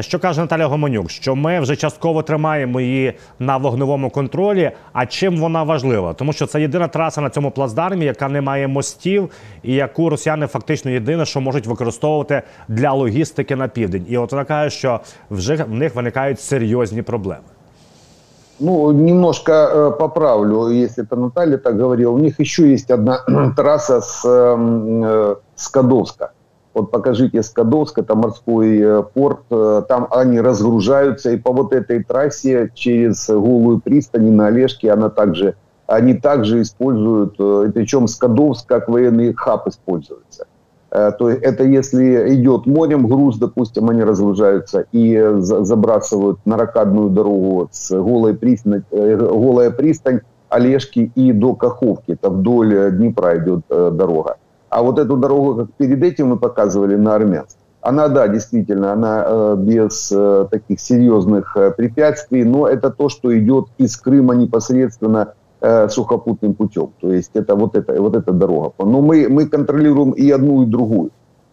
Що 0.00 0.18
каже 0.18 0.40
Наталя 0.40 0.66
Гомонюк? 0.66 1.10
Що 1.10 1.36
ми 1.36 1.60
вже 1.60 1.76
частково 1.76 2.22
тримаємо 2.22 2.80
її 2.80 3.12
на 3.38 3.56
вогневому 3.56 4.10
контролі. 4.10 4.70
А 4.92 5.06
чим 5.06 5.36
вона 5.36 5.62
важлива? 5.62 6.12
Тому 6.12 6.32
що 6.32 6.46
це 6.46 6.60
єдина 6.60 6.88
траса 6.88 7.20
на 7.20 7.30
цьому 7.30 7.50
плацдармі, 7.50 8.04
яка 8.04 8.28
не 8.28 8.40
має 8.40 8.68
мостів, 8.68 9.30
і 9.62 9.74
яку 9.74 10.10
росіяни 10.10 10.46
фактично 10.46 10.90
єдине, 10.90 11.24
що 11.24 11.40
можуть 11.40 11.66
використовувати 11.66 12.42
для 12.68 12.92
логістики 12.92 13.56
на 13.56 13.68
південь. 13.68 14.06
І 14.08 14.18
от 14.18 14.32
вона 14.32 14.44
каже, 14.44 14.76
що 14.76 15.00
вже 15.30 15.54
в 15.54 15.70
них 15.70 15.94
виникають 15.94 16.40
серйозні 16.40 17.02
проблеми. 17.02 17.44
Ну, 18.60 18.92
немножко 18.92 19.52
э, 19.52 19.90
поправлю, 19.98 20.68
если 20.68 21.04
это 21.04 21.16
Наталья 21.16 21.58
так 21.58 21.78
говорила. 21.78 22.12
У 22.12 22.18
них 22.18 22.40
еще 22.40 22.72
есть 22.72 22.90
одна 22.90 23.24
трасса 23.56 24.00
с 24.00 24.24
эм, 24.24 25.04
э, 25.04 25.36
Скадовска. 25.56 26.30
Вот 26.73 26.89
покажите 26.89 27.43
Скадовск, 27.43 27.97
это 27.97 28.15
морской 28.15 28.79
э, 28.79 29.03
порт, 29.13 29.41
э, 29.49 29.83
там 29.89 30.07
они 30.09 30.39
разгружаются, 30.39 31.31
и 31.31 31.37
по 31.37 31.51
вот 31.51 31.73
этой 31.73 32.01
трассе 32.01 32.71
через 32.73 33.27
Голую 33.27 33.79
пристань 33.79 34.31
на 34.31 34.47
Олежке 34.47 34.91
она 34.91 35.09
также, 35.09 35.55
они 35.87 36.13
также 36.13 36.61
используют, 36.61 37.35
э, 37.39 37.71
причем 37.73 38.07
Скадовск 38.07 38.67
как 38.67 38.87
военный 38.87 39.33
хаб 39.33 39.67
используется. 39.67 40.45
То 40.89 41.29
есть 41.29 41.41
это 41.41 41.63
если 41.63 42.35
идет 42.35 42.65
морем 42.65 43.07
груз, 43.07 43.37
допустим, 43.37 43.89
они 43.89 44.03
разгружаются 44.03 44.87
и 44.91 45.17
забрасывают 45.39 46.39
на 46.43 46.57
ракадную 46.57 47.09
дорогу 47.09 47.69
с 47.71 47.91
голой 47.91 48.33
пристань, 48.33 48.83
голая 48.91 49.71
пристань, 49.71 50.19
Олежки 50.49 51.09
и 51.15 51.31
до 51.31 51.55
Каховки, 51.55 52.11
это 52.11 52.29
вдоль 52.29 52.91
Днепра 52.91 53.37
идет 53.37 53.61
дорога. 53.69 54.35
А 54.71 54.81
вот 54.81 54.97
эту 54.97 55.17
дорогу, 55.17 55.55
как 55.55 55.73
перед 55.73 56.01
этим 56.01 56.29
мы 56.29 56.37
показывали 56.37 56.95
на 56.95 57.13
Армянск, 57.13 57.57
она, 57.81 58.07
да, 58.07 58.27
действительно, 58.27 58.93
она 58.93 59.55
без 59.55 60.13
таких 60.51 60.79
серьезных 60.79 61.57
препятствий, 61.77 62.43
но 62.43 62.67
это 62.67 62.89
то, 62.89 63.09
что 63.09 63.37
идет 63.37 63.65
из 63.77 63.97
Крыма 63.97 64.35
непосредственно 64.35 65.33
э, 65.61 65.87
сухопутным 65.89 66.53
путем. 66.53 66.91
То 66.99 67.13
есть 67.13 67.31
это 67.33 67.55
вот, 67.55 67.75
это, 67.75 68.01
вот 68.01 68.15
эта 68.15 68.31
дорога. 68.33 68.73
Но 68.79 69.01
мы, 69.01 69.27
мы 69.29 69.47
контролируем 69.47 70.11
и 70.11 70.29
одну, 70.29 70.63
и 70.63 70.65
другую. 70.65 71.11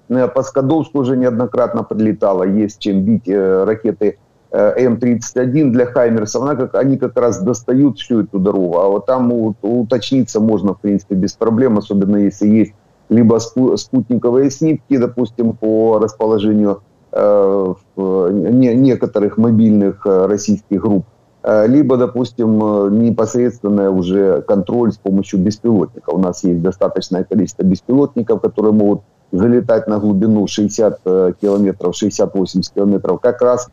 Э, 0.09 0.29
по 0.29 0.43
Скадовску 0.43 1.01
уже 1.01 1.17
неоднократно 1.17 1.85
прилетало, 1.85 2.45
есть 2.45 2.79
чем 2.79 3.03
бить 3.03 3.29
э, 3.29 3.65
ракеты 3.65 4.19
э, 4.51 4.85
М-31 4.87 5.71
для 5.71 5.87
Хаймерсов. 5.87 6.43
Она 6.43 6.57
как, 6.57 6.75
они 6.75 6.97
как 6.97 7.17
раз 7.19 7.41
достают 7.41 7.99
всю 7.99 8.23
эту 8.23 8.39
дорогу. 8.39 8.79
А 8.79 8.89
вот 8.89 9.07
там 9.07 9.31
уточниться 9.63 10.41
можно, 10.41 10.75
в 10.75 10.81
принципе, 10.81 11.15
без 11.15 11.35
проблем, 11.35 11.79
особенно 11.79 12.17
если 12.17 12.49
есть 12.49 12.73
либо 13.09 13.39
спутниковые 13.39 14.51
снимки, 14.51 14.97
допустим, 14.97 15.55
по 15.55 15.99
расположению 15.99 16.83
э, 17.13 17.75
не, 17.97 18.75
некоторых 18.75 19.39
мобильных 19.39 20.07
э, 20.07 20.27
российских 20.27 20.83
групп, 20.83 21.05
Э, 21.43 21.67
либо, 21.67 21.97
допустим, 21.97 22.63
э, 22.63 22.91
непосредственный 22.91 23.89
уже 23.89 24.43
контроль 24.43 24.93
с 24.93 24.99
помощью 24.99 25.41
беспилотника. 25.41 26.11
У 26.11 26.19
нас 26.19 26.45
есть 26.45 26.61
достаточное 26.61 27.25
количество 27.25 27.63
беспилотников, 27.63 28.41
которые 28.41 28.73
могут 28.73 29.01
залетать 29.33 29.87
на 29.87 29.99
глубину 29.99 30.47
60 30.47 31.01
э, 31.05 31.33
километров, 31.41 31.95
60-80 32.03 32.75
километров, 32.75 33.21
как 33.21 33.41
раз 33.43 33.69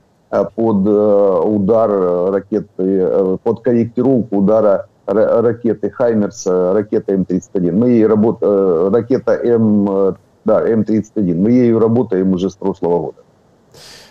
под 0.55 0.87
удар 0.87 2.31
ракеты, 2.33 3.37
под 3.43 3.61
корректировку 3.61 4.37
удара 4.37 4.87
ракеты 5.06 5.90
«Хаймерс», 5.90 6.46
ракета 6.46 7.12
М-31. 7.12 7.72
Мы 7.72 7.90
ей 7.90 8.06
работаем, 8.06 8.94
ракета 8.94 9.32
М, 9.32 10.16
да, 10.44 10.60
М-31. 10.62 11.34
Мы 11.34 11.50
ею 11.50 11.78
работаем 11.78 12.32
уже 12.32 12.46
с 12.46 12.56
прошлого 12.56 12.98
года. 12.98 13.22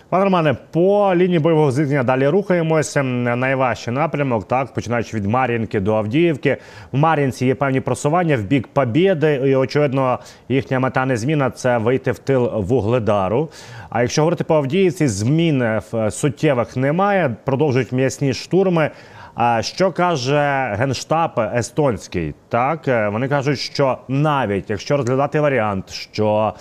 Пане 0.09 0.23
Романе, 0.23 0.57
по 0.71 1.15
лінії 1.15 1.39
бойового 1.39 1.71
зіткнення 1.71 2.03
далі 2.03 2.27
рухаємося. 2.27 3.03
Найважчий 3.03 3.93
напрямок, 3.93 4.47
так 4.47 4.73
починаючи 4.73 5.17
від 5.17 5.25
Мар'їнки 5.25 5.79
до 5.79 5.95
Авдіївки. 5.95 6.57
В 6.91 6.97
Мар'їнці 6.97 7.45
є 7.45 7.55
певні 7.55 7.81
просування 7.81 8.37
в 8.37 8.41
бік 8.41 8.67
Побєди, 8.73 9.41
і 9.45 9.55
очевидно, 9.55 10.19
їхня 10.49 10.79
мета 10.79 11.05
не 11.05 11.17
зміна 11.17 11.49
це 11.49 11.77
вийти 11.77 12.11
в 12.11 12.19
тил 12.19 12.49
вугледару. 12.55 13.49
А 13.89 14.01
якщо 14.01 14.21
говорити 14.21 14.43
по 14.43 14.55
Авдіївці, 14.55 15.07
змін 15.07 15.63
суттєвих 16.09 16.77
немає. 16.77 17.35
Продовжують 17.43 17.91
м'ясні 17.91 18.33
штурми. 18.33 18.91
А 19.34 19.62
що 19.62 19.92
каже 19.92 20.74
генштаб 20.78 21.30
естонський? 21.54 22.34
Так 22.48 22.88
е, 22.88 23.08
вони 23.08 23.28
кажуть, 23.28 23.58
що 23.58 23.98
навіть 24.08 24.70
якщо 24.70 24.96
розглядати 24.96 25.40
варіант, 25.40 25.90
що 25.90 26.54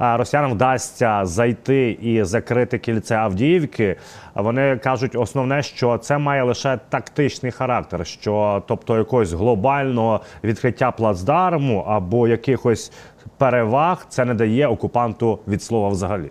е, 0.00 0.16
росіянам 0.16 0.52
вдасться 0.52 1.20
зайти 1.24 1.90
і 1.90 2.24
закрити 2.24 2.78
кільце 2.78 3.16
Авдіївки, 3.16 3.96
вони 4.34 4.76
кажуть, 4.76 5.16
основне, 5.16 5.62
що 5.62 5.98
це 5.98 6.18
має 6.18 6.42
лише 6.42 6.78
тактичний 6.88 7.52
характер, 7.52 8.06
що 8.06 8.62
тобто 8.66 8.98
якогось 8.98 9.32
глобального 9.32 10.20
відкриття 10.44 10.90
плацдарму 10.90 11.80
або 11.80 12.28
якихось 12.28 12.92
переваг 13.38 14.06
це 14.08 14.24
не 14.24 14.34
дає 14.34 14.66
окупанту 14.66 15.38
від 15.48 15.62
слова 15.62 15.88
взагалі. 15.88 16.30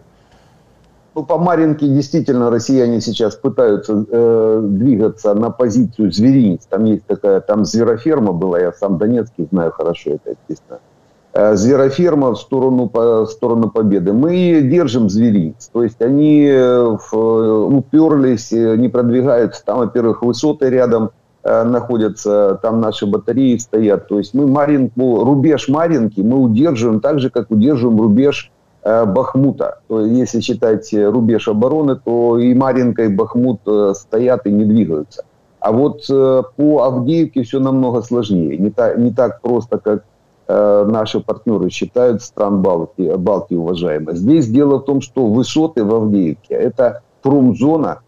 Ну, 1.15 1.23
по 1.23 1.37
Маринке 1.37 1.87
действительно 1.87 2.49
россияне 2.49 2.99
сейчас 2.99 3.35
пытаются 3.35 4.05
э, 4.11 4.59
двигаться 4.63 5.33
на 5.33 5.49
позицию 5.49 6.11
зверинец. 6.11 6.65
Там 6.69 6.83
есть 6.83 7.05
такая, 7.05 7.39
там 7.39 7.63
звероферма 7.63 8.33
была, 8.33 8.59
я 8.59 8.73
сам 8.73 8.97
Донецкий 8.97 9.47
знаю 9.49 9.71
хорошо 9.71 10.11
это, 10.11 10.31
естественно. 10.31 10.79
Э, 11.31 11.55
звероферма 11.55 12.31
в 12.31 12.37
сторону, 12.37 12.89
по, 12.89 13.25
в 13.25 13.29
сторону 13.29 13.71
победы. 13.71 14.11
Мы 14.11 14.59
держим 14.69 15.09
зверинец. 15.09 15.69
То 15.71 15.83
есть 15.83 16.01
они 16.01 16.47
э, 16.47 16.97
в, 17.09 17.13
уперлись, 17.13 18.51
э, 18.51 18.75
не 18.75 18.89
продвигаются. 18.89 19.63
Там, 19.63 19.79
во-первых, 19.79 20.21
высоты 20.21 20.69
рядом 20.69 21.11
э, 21.43 21.63
находятся, 21.63 22.59
там 22.61 22.81
наши 22.81 23.05
батареи 23.05 23.55
стоят. 23.55 24.09
То 24.09 24.17
есть 24.17 24.33
мы 24.33 24.47
Маринку, 24.47 25.23
рубеж 25.23 25.69
Маринки 25.69 26.19
мы 26.19 26.39
удерживаем 26.39 26.99
так 26.99 27.21
же, 27.21 27.29
как 27.29 27.51
удерживаем 27.51 28.01
рубеж 28.01 28.51
Бахмута. 28.85 29.79
То 29.87 30.05
если 30.05 30.41
считать 30.41 30.93
рубеж 30.93 31.47
обороны, 31.47 31.95
то 31.95 32.37
и 32.37 32.53
Маринка, 32.53 33.03
и 33.03 33.07
Бахмут 33.07 33.61
э, 33.65 33.93
стоят 33.95 34.45
и 34.45 34.51
не 34.51 34.63
двигаются. 34.63 35.23
А 35.59 35.71
вот 35.71 36.05
э, 36.09 36.43
по 36.55 36.83
Авдеевке 36.83 37.41
все 37.41 37.59
намного 37.59 38.03
сложнее. 38.03 38.55
Не, 38.57 38.69
та, 38.69 38.93
не 38.93 39.11
так 39.11 39.41
просто, 39.41 39.79
как 39.79 40.03
э, 40.47 40.85
наши 40.87 41.19
партнеры 41.19 41.71
считают 41.71 42.21
стран 42.21 42.61
Балтии, 42.61 43.15
Балтии 43.15 43.55
уважаемые. 43.55 44.15
Здесь 44.15 44.47
дело 44.47 44.77
в 44.77 44.83
том, 44.83 45.01
что 45.01 45.25
высоты 45.25 45.83
в 45.83 45.95
Авдеевке– 45.95 46.53
это 46.55 47.01
промзона, 47.23 48.01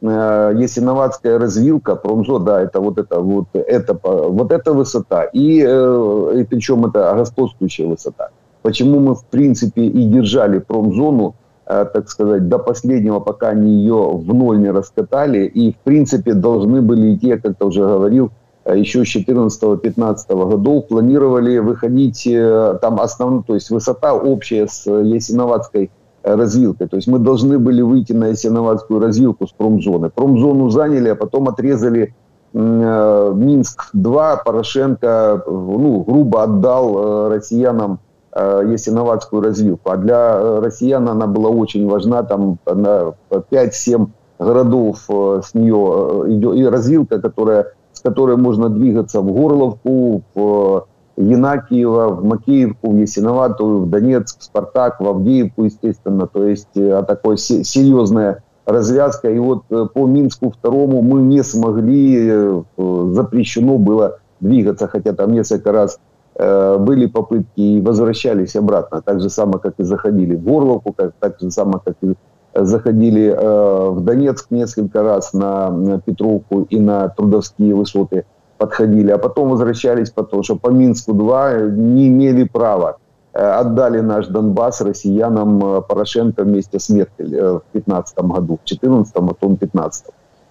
э, 0.00 0.52
Ясиноватская 0.56 1.40
развилка, 1.40 1.96
промзо, 1.96 2.38
да, 2.38 2.62
это 2.62 2.80
вот 2.80 2.98
это 2.98 3.18
вот, 3.18 3.46
это, 3.54 3.98
вот 4.04 4.52
эта 4.52 4.72
высота, 4.72 5.24
и, 5.24 5.64
э, 5.66 6.34
и 6.38 6.44
причем 6.44 6.86
это 6.86 7.12
господствующая 7.16 7.88
высота. 7.88 8.28
Почему 8.62 9.00
мы, 9.00 9.14
в 9.14 9.24
принципе, 9.24 9.86
и 9.86 10.04
держали 10.04 10.58
промзону, 10.58 11.34
э, 11.66 11.86
так 11.92 12.10
сказать, 12.10 12.48
до 12.48 12.58
последнего, 12.58 13.20
пока 13.20 13.48
они 13.48 13.72
ее 13.72 14.10
в 14.12 14.34
ноль 14.34 14.58
не 14.60 14.70
раскатали, 14.70 15.46
и, 15.46 15.72
в 15.72 15.78
принципе, 15.78 16.34
должны 16.34 16.82
были 16.82 17.14
идти, 17.14 17.28
я 17.28 17.38
как-то 17.38 17.66
уже 17.66 17.80
говорил, 17.80 18.30
э, 18.66 18.78
еще 18.78 19.04
с 19.04 19.08
14-15 19.08 20.50
годов 20.50 20.88
планировали 20.88 21.58
выходить 21.58 22.26
э, 22.26 22.78
там 22.82 23.00
основную, 23.00 23.44
то 23.44 23.54
есть 23.54 23.70
высота 23.70 24.14
общая 24.14 24.66
с 24.66 24.84
Ясиноватской 24.86 25.90
развилкой. 26.22 26.86
То 26.88 26.96
есть 26.96 27.08
мы 27.08 27.18
должны 27.18 27.58
были 27.58 27.80
выйти 27.80 28.12
на 28.12 28.26
Ясиноватскую 28.26 29.00
развилку 29.00 29.46
с 29.46 29.52
промзоны. 29.52 30.10
Промзону 30.10 30.68
заняли, 30.68 31.08
а 31.08 31.14
потом 31.14 31.48
отрезали 31.48 32.14
Минск-2. 32.52 34.44
Порошенко 34.44 35.44
ну, 35.46 36.04
грубо 36.06 36.42
отдал 36.42 37.30
россиянам 37.30 38.00
Э, 38.32 38.62
Ясиноватскую 38.64 39.42
развилку. 39.42 39.90
А 39.90 39.96
для 39.96 40.38
э, 40.38 40.60
россиян 40.60 41.08
она 41.08 41.26
была 41.26 41.50
очень 41.50 41.88
важна. 41.88 42.22
Там 42.22 42.58
на 42.64 43.14
5-7 43.28 44.06
городов 44.38 44.98
э, 45.08 45.40
с 45.44 45.52
нее 45.52 46.24
идет 46.28 46.54
и 46.54 46.64
развилка, 46.64 47.20
которая, 47.20 47.72
с 47.92 48.00
которой 48.00 48.36
можно 48.36 48.68
двигаться 48.68 49.20
в 49.20 49.32
Горловку, 49.32 50.22
в 50.36 50.86
Янакиево, 51.16 52.10
в 52.10 52.24
Макеевку, 52.24 52.92
в 52.92 52.98
Ясиноватую, 52.98 53.80
в 53.80 53.90
Донецк, 53.90 54.38
в 54.38 54.44
Спартак, 54.44 55.00
в 55.00 55.08
Авдеевку, 55.08 55.64
естественно. 55.64 56.28
То 56.28 56.44
есть 56.44 56.76
а 56.76 57.02
такой 57.02 57.36
серьезная 57.36 58.44
развязка. 58.64 59.28
И 59.28 59.40
вот 59.40 59.64
по 59.66 60.06
Минску 60.06 60.52
второму 60.52 61.02
мы 61.02 61.22
не 61.22 61.42
смогли, 61.42 62.62
запрещено 62.76 63.76
было 63.76 64.18
двигаться, 64.38 64.86
хотя 64.86 65.14
там 65.14 65.32
несколько 65.32 65.72
раз 65.72 65.98
были 66.40 67.06
попытки 67.06 67.60
и 67.60 67.80
возвращались 67.80 68.56
обратно, 68.56 69.02
так 69.02 69.20
же 69.20 69.28
самое, 69.28 69.58
как 69.58 69.74
и 69.78 69.82
заходили 69.82 70.36
в 70.36 70.42
Горловку, 70.42 70.92
как, 70.92 71.12
так 71.20 71.38
же 71.40 71.50
самое, 71.50 71.80
как 71.84 71.96
и 72.02 72.14
заходили 72.54 73.34
э, 73.36 73.90
в 73.90 74.00
Донецк 74.00 74.50
несколько 74.50 75.02
раз 75.02 75.32
на, 75.32 75.70
на 75.70 76.00
Петровку 76.00 76.62
и 76.62 76.80
на 76.80 77.08
Трудовские 77.08 77.74
высоты 77.74 78.24
подходили, 78.58 79.10
а 79.10 79.18
потом 79.18 79.50
возвращались, 79.50 80.10
потому 80.10 80.42
что 80.42 80.56
по 80.56 80.68
Минску-2 80.68 81.70
не 81.70 82.08
имели 82.08 82.44
права. 82.44 82.96
Э, 83.32 83.60
отдали 83.60 84.00
наш 84.00 84.26
Донбасс 84.26 84.80
россиянам 84.80 85.64
э, 85.64 85.82
Порошенко 85.82 86.42
вместе 86.42 86.78
с 86.78 86.88
Меркель 86.88 87.34
э, 87.36 87.52
в 87.52 87.62
2015 87.72 88.18
году, 88.18 88.54
в 88.54 88.66
2014, 88.66 89.14
а 89.14 89.20
потом 89.20 89.54
в 89.54 89.58
2015. 89.58 90.06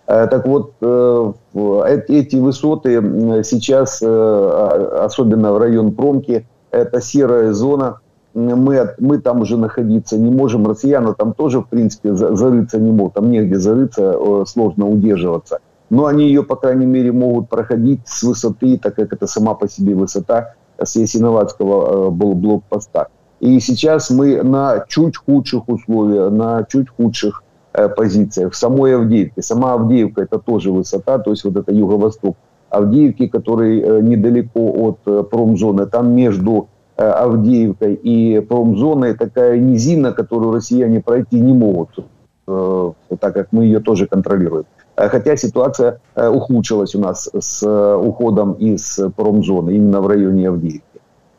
Э, 0.09 0.27
так 0.27 0.47
вот, 0.47 0.73
э, 0.81 1.33
эти 2.07 2.37
высоты 2.37 3.43
сейчас, 3.43 3.99
э, 4.01 5.03
особенно 5.03 5.53
в 5.53 5.59
район 5.59 5.91
Промки, 5.91 6.47
это 6.71 6.99
серая 6.99 7.53
зона. 7.53 7.99
Мы, 8.33 8.95
мы 8.97 9.19
там 9.19 9.41
уже 9.41 9.55
находиться 9.57 10.17
не 10.17 10.31
можем. 10.31 10.65
Россияне 10.67 11.13
там 11.13 11.33
тоже, 11.33 11.61
в 11.61 11.67
принципе, 11.67 12.15
зарыться 12.15 12.79
не 12.79 12.91
могут. 12.91 13.13
Там 13.13 13.29
негде 13.29 13.59
зарыться, 13.59 14.45
сложно 14.45 14.87
удерживаться. 14.87 15.59
Но 15.91 16.05
они 16.05 16.25
ее, 16.25 16.43
по 16.43 16.55
крайней 16.55 16.85
мере, 16.85 17.11
могут 17.11 17.49
проходить 17.49 18.01
с 18.05 18.23
высоты, 18.23 18.79
так 18.81 18.95
как 18.95 19.13
это 19.13 19.27
сама 19.27 19.53
по 19.53 19.67
себе 19.67 19.93
высота 19.93 20.53
с 20.81 20.95
Ясиноватского 20.95 22.09
блокпоста. 22.11 23.07
И 23.39 23.59
сейчас 23.59 24.09
мы 24.09 24.41
на 24.43 24.85
чуть 24.87 25.17
худших 25.17 25.67
условиях, 25.67 26.31
на 26.31 26.63
чуть 26.63 26.89
худших 26.89 27.43
позициях. 27.87 28.53
В 28.53 28.55
самой 28.55 28.95
Авдеевке. 28.95 29.41
Сама 29.41 29.73
Авдеевка 29.73 30.23
это 30.23 30.39
тоже 30.39 30.71
высота, 30.71 31.19
то 31.19 31.31
есть 31.31 31.43
вот 31.45 31.55
это 31.55 31.71
юго-восток 31.71 32.35
Авдеевки, 32.69 33.27
который 33.27 33.79
э, 33.79 34.01
недалеко 34.01 34.59
от 34.59 34.99
э, 35.05 35.23
промзоны. 35.23 35.85
Там 35.85 36.11
между 36.13 36.67
Авдеевкой 36.97 37.93
и 37.93 38.41
промзоной 38.41 39.13
такая 39.13 39.57
низина, 39.57 40.11
которую 40.11 40.53
россияне 40.53 40.99
пройти 40.99 41.39
не 41.39 41.53
могут, 41.53 41.91
так 42.45 43.33
как 43.33 43.53
мы 43.53 43.63
ее 43.63 43.79
тоже 43.79 44.05
контролируем. 44.05 44.65
Хотя 44.97 45.37
ситуация 45.37 46.01
ухудшилась 46.13 46.95
у 46.95 46.99
нас 46.99 47.29
с 47.39 47.65
уходом 47.65 48.51
из 48.51 48.99
промзоны, 49.15 49.77
именно 49.77 50.01
в 50.01 50.07
районе 50.07 50.49
Авдеевки. 50.49 50.88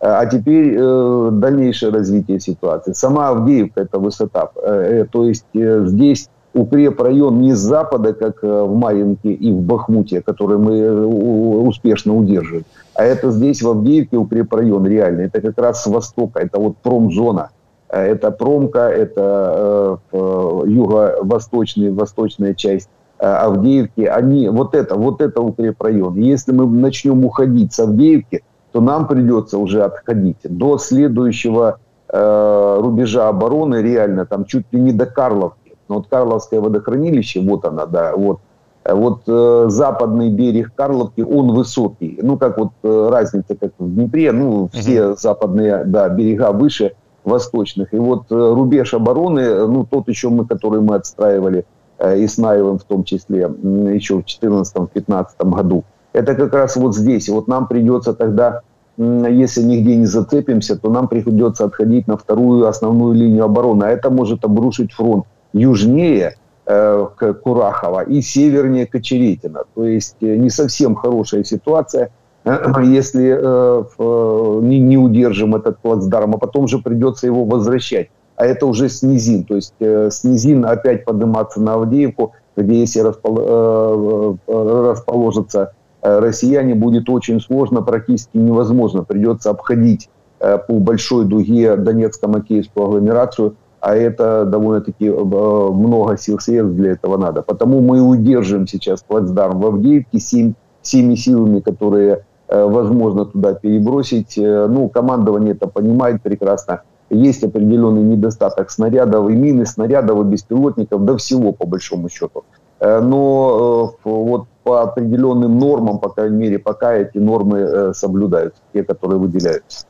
А 0.02 0.24
теперь 0.24 0.76
э, 0.78 1.28
дальнейшее 1.32 1.92
развитие 1.92 2.40
ситуации. 2.40 2.92
Сама 2.92 3.28
Авдеевка– 3.28 3.80
это 3.82 3.98
высота. 3.98 4.50
Э, 4.62 5.04
то 5.10 5.26
есть 5.26 5.44
э, 5.54 5.84
здесь 5.86 6.30
укрепрайон 6.54 7.40
не 7.40 7.52
с 7.52 7.58
запада, 7.58 8.12
как 8.14 8.42
э, 8.42 8.62
в 8.62 8.74
Маринке 8.74 9.32
и 9.32 9.52
в 9.52 9.60
Бахмуте, 9.60 10.22
который 10.22 10.58
мы 10.58 10.78
э, 10.78 11.04
успешно 11.04 12.16
удерживаем, 12.16 12.64
а 12.94 13.04
это 13.04 13.30
здесь 13.30 13.62
в 13.62 13.68
Авдеевке 13.68 14.16
укрепрайон 14.16 14.86
реальный. 14.86 15.26
Это 15.26 15.40
как 15.40 15.58
раз 15.58 15.82
с 15.82 15.86
востока, 15.86 16.40
это 16.40 16.58
вот 16.58 16.78
промзона. 16.78 17.50
Э, 17.88 18.02
это 18.02 18.30
промка, 18.30 18.88
это 18.88 20.00
э, 20.12 20.62
юго-восточная 20.66 21.92
восточная 21.92 22.54
часть 22.54 22.88
Авдеевки. 23.18 24.00
Они, 24.06 24.48
вот 24.48 24.74
это, 24.74 24.94
вот 24.94 25.20
это 25.20 25.42
укрепрайон. 25.42 26.16
Если 26.16 26.52
мы 26.52 26.66
начнем 26.66 27.22
уходить 27.24 27.74
с 27.74 27.80
Авдеевки, 27.80 28.42
то 28.72 28.80
нам 28.80 29.06
придется 29.06 29.58
уже 29.58 29.82
отходить 29.82 30.38
до 30.44 30.78
следующего 30.78 31.78
э, 32.08 32.78
рубежа 32.80 33.28
обороны, 33.28 33.82
реально 33.82 34.26
там 34.26 34.44
чуть 34.44 34.66
ли 34.72 34.80
не 34.80 34.92
до 34.92 35.06
Карловки. 35.06 35.76
Но 35.88 35.96
вот 35.96 36.06
Карловское 36.08 36.60
водохранилище, 36.60 37.40
вот 37.40 37.64
она, 37.64 37.86
да, 37.86 38.14
вот. 38.16 38.40
Вот 38.82 39.22
э, 39.26 39.66
западный 39.68 40.30
берег 40.30 40.72
Карловки, 40.74 41.20
он 41.20 41.52
высокий. 41.52 42.18
Ну, 42.22 42.38
как 42.38 42.56
вот 42.56 42.70
э, 42.82 43.08
разница, 43.10 43.54
как 43.54 43.72
в 43.78 43.94
Днепре, 43.94 44.32
ну, 44.32 44.70
все 44.72 44.98
uh-huh. 44.98 45.16
западные, 45.18 45.84
да, 45.84 46.08
берега 46.08 46.50
выше 46.52 46.94
восточных. 47.24 47.92
И 47.92 47.98
вот 47.98 48.24
э, 48.30 48.34
рубеж 48.34 48.94
обороны, 48.94 49.66
ну, 49.66 49.84
тот 49.84 50.08
еще 50.08 50.30
мы, 50.30 50.46
который 50.46 50.80
мы 50.80 50.94
отстраивали, 50.96 51.66
э, 51.98 52.20
и 52.20 52.24
Иснаевым 52.24 52.78
в 52.78 52.84
том 52.84 53.04
числе, 53.04 53.50
еще 53.92 54.22
в 54.22 54.24
2014-2015 54.24 55.26
году, 55.42 55.84
это 56.12 56.34
как 56.34 56.52
раз 56.54 56.76
вот 56.76 56.96
здесь. 56.96 57.28
Вот 57.28 57.48
нам 57.48 57.66
придется 57.66 58.12
тогда, 58.14 58.62
если 58.96 59.62
нигде 59.62 59.96
не 59.96 60.06
зацепимся, 60.06 60.76
то 60.76 60.90
нам 60.90 61.08
придется 61.08 61.64
отходить 61.64 62.06
на 62.06 62.16
вторую 62.16 62.66
основную 62.66 63.14
линию 63.14 63.44
обороны. 63.44 63.84
А 63.84 63.90
это 63.90 64.10
может 64.10 64.44
обрушить 64.44 64.92
фронт 64.92 65.24
южнее 65.52 66.36
э, 66.66 67.06
Курахова 67.42 68.02
и 68.02 68.20
севернее 68.20 68.86
Кочеретина. 68.86 69.64
То 69.74 69.84
есть 69.84 70.16
э, 70.20 70.36
не 70.36 70.50
совсем 70.50 70.94
хорошая 70.94 71.44
ситуация, 71.44 72.10
если 72.44 73.36
э, 73.38 73.84
э, 73.98 74.60
не, 74.62 74.80
не 74.80 74.98
удержим 74.98 75.54
этот 75.54 75.78
плацдарм, 75.78 76.34
а 76.34 76.38
потом 76.38 76.66
же 76.68 76.78
придется 76.78 77.26
его 77.26 77.44
возвращать. 77.44 78.08
А 78.36 78.46
это 78.46 78.66
уже 78.66 78.88
с 78.88 79.02
низин, 79.02 79.44
то 79.44 79.54
есть 79.54 79.74
э, 79.80 80.08
с 80.10 80.24
низин 80.24 80.64
опять 80.64 81.04
подниматься 81.04 81.60
на 81.60 81.74
Авдеевку, 81.74 82.32
где 82.56 82.80
если 82.80 83.00
распол, 83.00 83.38
э, 83.38 84.34
э 84.48 84.90
расположится 84.90 85.60
Э, 85.62 85.79
россияне 86.02 86.74
будет 86.74 87.08
очень 87.08 87.40
сложно, 87.40 87.82
практически 87.82 88.36
невозможно. 88.36 89.04
Придется 89.04 89.50
обходить 89.50 90.08
э, 90.40 90.58
по 90.58 90.74
большой 90.74 91.26
дуге 91.26 91.76
Донецко-Макеевскую 91.76 92.84
агломерацию, 92.84 93.56
а 93.80 93.94
это 93.94 94.44
довольно-таки 94.44 95.06
э, 95.06 95.12
много 95.12 96.16
сил 96.16 96.38
средств 96.38 96.74
для 96.74 96.92
этого 96.92 97.16
надо. 97.16 97.42
Потому 97.42 97.80
мы 97.80 98.00
удерживаем 98.00 98.66
сейчас 98.66 99.02
плацдарм 99.02 99.60
в 99.60 99.66
Авдеевке 99.66 100.18
всеми, 100.18 100.54
всеми 100.82 101.14
силами, 101.14 101.60
которые 101.60 102.24
возможно 102.48 103.26
туда 103.26 103.54
перебросить. 103.54 104.36
Ну, 104.36 104.88
командование 104.88 105.52
это 105.52 105.68
понимает 105.68 106.20
прекрасно. 106.20 106.82
Есть 107.08 107.44
определенный 107.44 108.02
недостаток 108.02 108.70
снарядов 108.70 109.30
и 109.30 109.34
мины, 109.34 109.66
снарядов 109.66 110.20
и 110.20 110.24
беспилотников, 110.24 111.04
до 111.04 111.16
всего 111.16 111.52
по 111.52 111.64
большому 111.66 112.08
счету. 112.08 112.44
Но 112.80 113.94
вот 114.02 114.46
по 114.69 114.81
определенным 114.81 115.59
нормам, 115.59 115.99
по 115.99 116.09
крайней 116.09 116.37
мере, 116.37 116.59
пока 116.59 116.93
эти 116.93 117.17
нормы 117.17 117.59
э, 117.59 117.93
соблюдаются, 117.93 118.61
те, 118.73 118.83
которые 118.83 119.19
выделяются. 119.19 119.85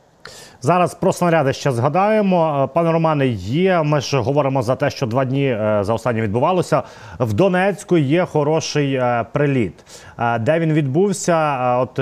Зараз 0.60 0.94
про 0.94 1.12
снаряди 1.12 1.52
ще 1.52 1.72
згадаємо. 1.72 2.64
Е, 2.64 2.74
пане 2.74 2.92
Романе, 2.92 3.26
є. 3.26 3.82
Ми 3.82 4.00
ж 4.00 4.18
говоримо 4.18 4.62
за 4.62 4.76
те, 4.76 4.90
що 4.90 5.06
два 5.06 5.24
дні 5.24 5.46
е, 5.46 5.78
за 5.82 5.94
останні 5.94 6.20
відбувалося. 6.20 6.82
В 7.18 7.32
Донецьку 7.32 7.96
є 7.96 8.24
хороший 8.24 8.94
е, 8.94 9.26
приліт. 9.32 9.84
Де 10.40 10.58
він 10.58 10.72
відбувся? 10.72 11.58
От 11.78 12.00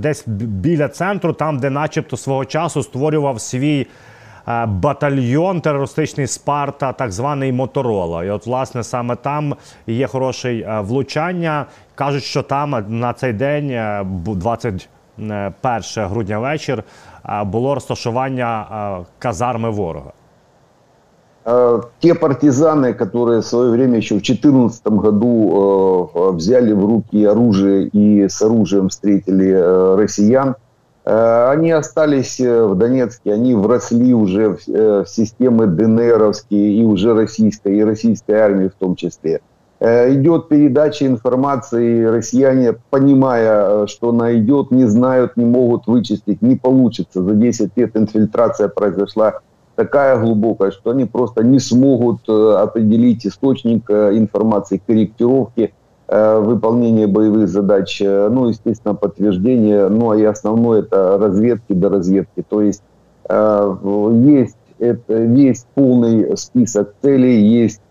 десь 0.00 0.24
біля 0.28 0.88
центру, 0.88 1.32
там, 1.32 1.58
де, 1.58 1.70
начебто, 1.70 2.16
свого 2.16 2.44
часу 2.44 2.82
створював 2.82 3.40
свій 3.40 3.86
батальйон 4.67 5.61
терористичний 5.61 6.27
Спарта, 6.27 6.93
так 6.93 7.11
званий 7.11 7.51
Моторола. 7.51 8.23
І 8.23 8.29
от, 8.29 8.47
власне, 8.47 8.83
саме 8.83 9.15
там 9.15 9.55
є 9.87 10.07
хороше 10.07 10.81
влучання. 10.87 11.65
Кажуть, 11.95 12.23
що 12.23 12.43
там 12.43 12.85
на 12.87 13.13
цей 13.13 13.33
день, 13.33 13.67
21 14.25 16.07
грудня 16.09 16.39
вечір, 16.39 16.83
було 17.45 17.75
розташування 17.75 18.65
казарми 19.19 19.69
ворога. 19.69 20.11
Те 21.99 22.13
партизаны, 22.13 22.93
которые 22.93 23.41
в 23.41 23.45
свое 23.45 23.69
время 23.71 23.97
еще 23.97 24.15
в 24.15 24.21
2014 24.21 24.87
году 24.87 26.09
взяли 26.37 26.73
в 26.73 26.85
руки 26.85 27.25
оружие 27.25 27.89
и 27.93 28.29
с 28.29 28.41
оружием 28.41 28.87
встретили 28.87 29.51
россиян, 29.97 30.55
они 31.05 31.71
остались 31.71 32.39
в 32.39 32.75
Донецке, 32.75 33.33
они 33.33 33.55
вросли 33.55 34.13
уже 34.13 34.57
в 34.65 35.05
системы 35.05 35.67
ДНРовские 35.67 36.81
и 36.81 36.83
уже 36.85 37.13
российской, 37.13 37.77
и 37.77 37.83
российской 37.83 38.35
армии 38.35 38.69
в 38.69 38.75
том 38.75 38.95
числе. 38.95 39.41
Идет 39.81 40.47
передача 40.47 41.05
информации, 41.05 42.05
россияне, 42.05 42.75
понимая, 42.89 43.85
что 43.87 44.11
она 44.11 44.33
идет, 44.37 44.71
не 44.71 44.85
знают, 44.85 45.35
не 45.35 45.43
могут 45.43 45.87
вычислить, 45.87 46.41
не 46.41 46.55
получится. 46.55 47.21
За 47.21 47.33
10 47.33 47.71
лет 47.75 47.97
инфильтрация 47.97 48.69
произошла 48.69 49.41
такая 49.75 50.17
глубокая, 50.19 50.71
что 50.71 50.91
они 50.91 51.05
просто 51.05 51.43
не 51.43 51.59
смогут 51.59 52.21
э, 52.27 52.31
определить 52.31 53.25
источник 53.25 53.89
э, 53.89 54.17
информации, 54.17 54.81
корректировки 54.85 55.73
э, 56.13 56.39
выполнения 56.39 57.07
боевых 57.07 57.47
задач, 57.47 57.99
ну, 58.01 58.49
естественно, 58.49 58.95
подтверждение, 58.95 59.89
ну, 59.89 60.11
а 60.11 60.17
и 60.17 60.23
основное 60.23 60.81
это 60.81 61.17
разведки 61.17 61.73
до 61.73 61.89
разведки. 61.89 62.43
То 62.47 62.61
есть 62.61 62.83
есть 63.29 64.57
это 64.79 65.13
весь 65.13 65.65
полный 65.75 66.35
список 66.35 66.93
целей, 67.01 67.41
есть 67.41 67.81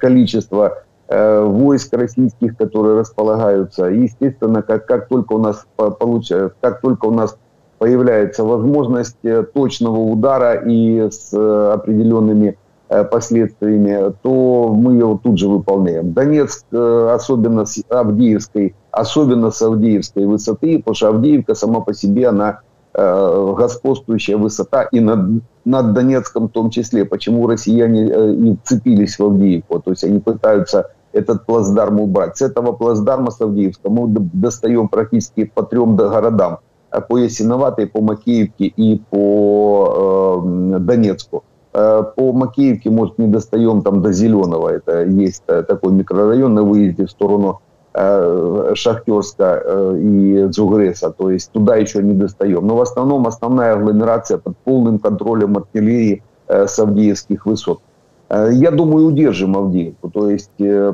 количество 0.00 0.78
войск 1.08 1.94
российских, 1.94 2.56
которые 2.56 2.98
располагаются. 2.98 3.88
И, 3.88 4.02
естественно, 4.02 4.62
как, 4.62 4.86
как 4.86 5.06
только 5.08 5.34
у 5.34 5.38
нас 5.38 5.64
получается, 5.76 6.54
как 6.60 6.80
только 6.80 7.06
у 7.06 7.12
нас 7.12 7.36
появляется 7.84 8.44
возможность 8.44 9.18
э, 9.24 9.42
точного 9.42 9.98
удара 9.98 10.54
и 10.54 11.10
с 11.10 11.30
э, 11.32 11.72
определенными 11.74 12.48
э, 12.48 12.54
последствиями, 12.88 14.12
то 14.22 14.74
мы 14.74 14.94
его 14.94 15.20
тут 15.22 15.38
же 15.38 15.48
выполняем. 15.48 16.12
Донецк, 16.12 16.66
особенно 16.72 17.64
с 17.64 17.82
Авдеевской, 17.88 18.74
особенно 18.90 19.50
с 19.50 19.62
Авдеевской 19.62 20.26
высоты, 20.26 20.78
потому 20.78 20.94
что 20.94 21.08
Авдеевка 21.08 21.54
сама 21.54 21.80
по 21.80 21.94
себе, 21.94 22.28
она 22.28 22.60
господствующая 22.92 24.36
высота 24.36 24.84
и 24.84 25.00
над, 25.00 25.42
над 25.64 25.94
Донецком 25.94 26.48
в 26.48 26.52
том 26.52 26.70
числе. 26.70 27.04
Почему 27.04 27.48
россияне 27.48 28.06
и 28.06 28.56
цепились 28.62 29.18
в 29.18 29.24
Авдеевку? 29.24 29.80
То 29.80 29.90
есть 29.90 30.04
они 30.04 30.20
пытаются 30.20 30.90
этот 31.12 31.44
плацдарм 31.46 32.00
убрать. 32.00 32.36
С 32.36 32.42
этого 32.42 32.72
плацдарма 32.72 33.32
с 33.32 33.40
Авдеевска 33.40 33.88
мы 33.88 34.06
достаем 34.32 34.88
практически 34.88 35.44
по 35.44 35.64
трем 35.64 35.96
городам 35.96 36.58
по 37.00 37.18
Ясиноватой, 37.18 37.86
по 37.86 38.00
Макеевке 38.00 38.66
и 38.66 39.00
по 39.10 40.42
э, 40.44 40.78
Донецку. 40.78 41.44
Э, 41.74 42.04
по 42.16 42.32
Макеевке, 42.32 42.88
может, 42.88 43.18
не 43.18 43.26
достаем 43.26 43.82
там 43.82 44.00
до 44.00 44.12
Зеленого. 44.12 44.68
Это 44.68 45.02
есть 45.02 45.42
э, 45.48 45.64
такой 45.64 45.92
микрорайон 45.92 46.54
на 46.54 46.62
выезде 46.62 47.06
в 47.06 47.10
сторону 47.10 47.60
э, 47.92 48.72
Шахтерска 48.74 49.92
и 49.98 50.46
Дзугреса. 50.48 51.10
То 51.10 51.30
есть 51.30 51.50
туда 51.50 51.74
еще 51.74 52.00
не 52.00 52.14
достаем. 52.14 52.66
Но 52.66 52.76
в 52.76 52.80
основном 52.80 53.26
основная 53.26 53.74
агломерация 53.74 54.38
под 54.38 54.56
полным 54.58 55.00
контролем 55.00 55.56
артиллерии 55.56 56.22
с 56.46 56.78
Авдеевских 56.78 57.46
высот. 57.46 57.80
Я 58.30 58.70
думаю, 58.70 59.06
удержим 59.06 59.56
Авдеевку. 59.56 60.10
То 60.10 60.30
есть 60.30 60.50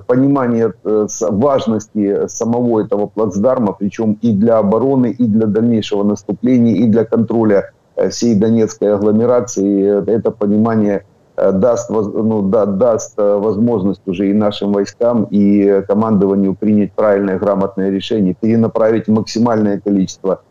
понимание 0.07 0.73
важности 0.85 2.29
самого 2.29 2.81
этого 2.81 3.07
плацдарма, 3.07 3.73
причем 3.73 4.17
и 4.23 4.33
для 4.33 4.59
обороны, 4.59 5.11
и 5.11 5.25
для 5.25 5.47
дальнейшего 5.47 6.05
наступления, 6.05 6.77
и 6.77 6.87
для 6.87 7.05
контроля 7.05 7.73
всей 8.11 8.35
донецкой 8.35 8.95
агломерации, 8.95 10.03
это 10.11 10.31
понимание 10.31 11.05
даст, 11.37 11.91
ну, 11.91 12.43
да, 12.43 12.67
даст 12.67 13.15
возможность 13.17 14.03
уже 14.07 14.31
и 14.31 14.35
нашим 14.35 14.73
войскам, 14.73 15.27
и 15.31 15.83
командованию 15.89 16.55
принять 16.55 16.93
правильное, 16.93 17.39
грамотное 17.39 17.91
решение, 17.91 18.35
перенаправить 18.39 19.09
максимальное 19.09 19.81
количество 19.81 20.43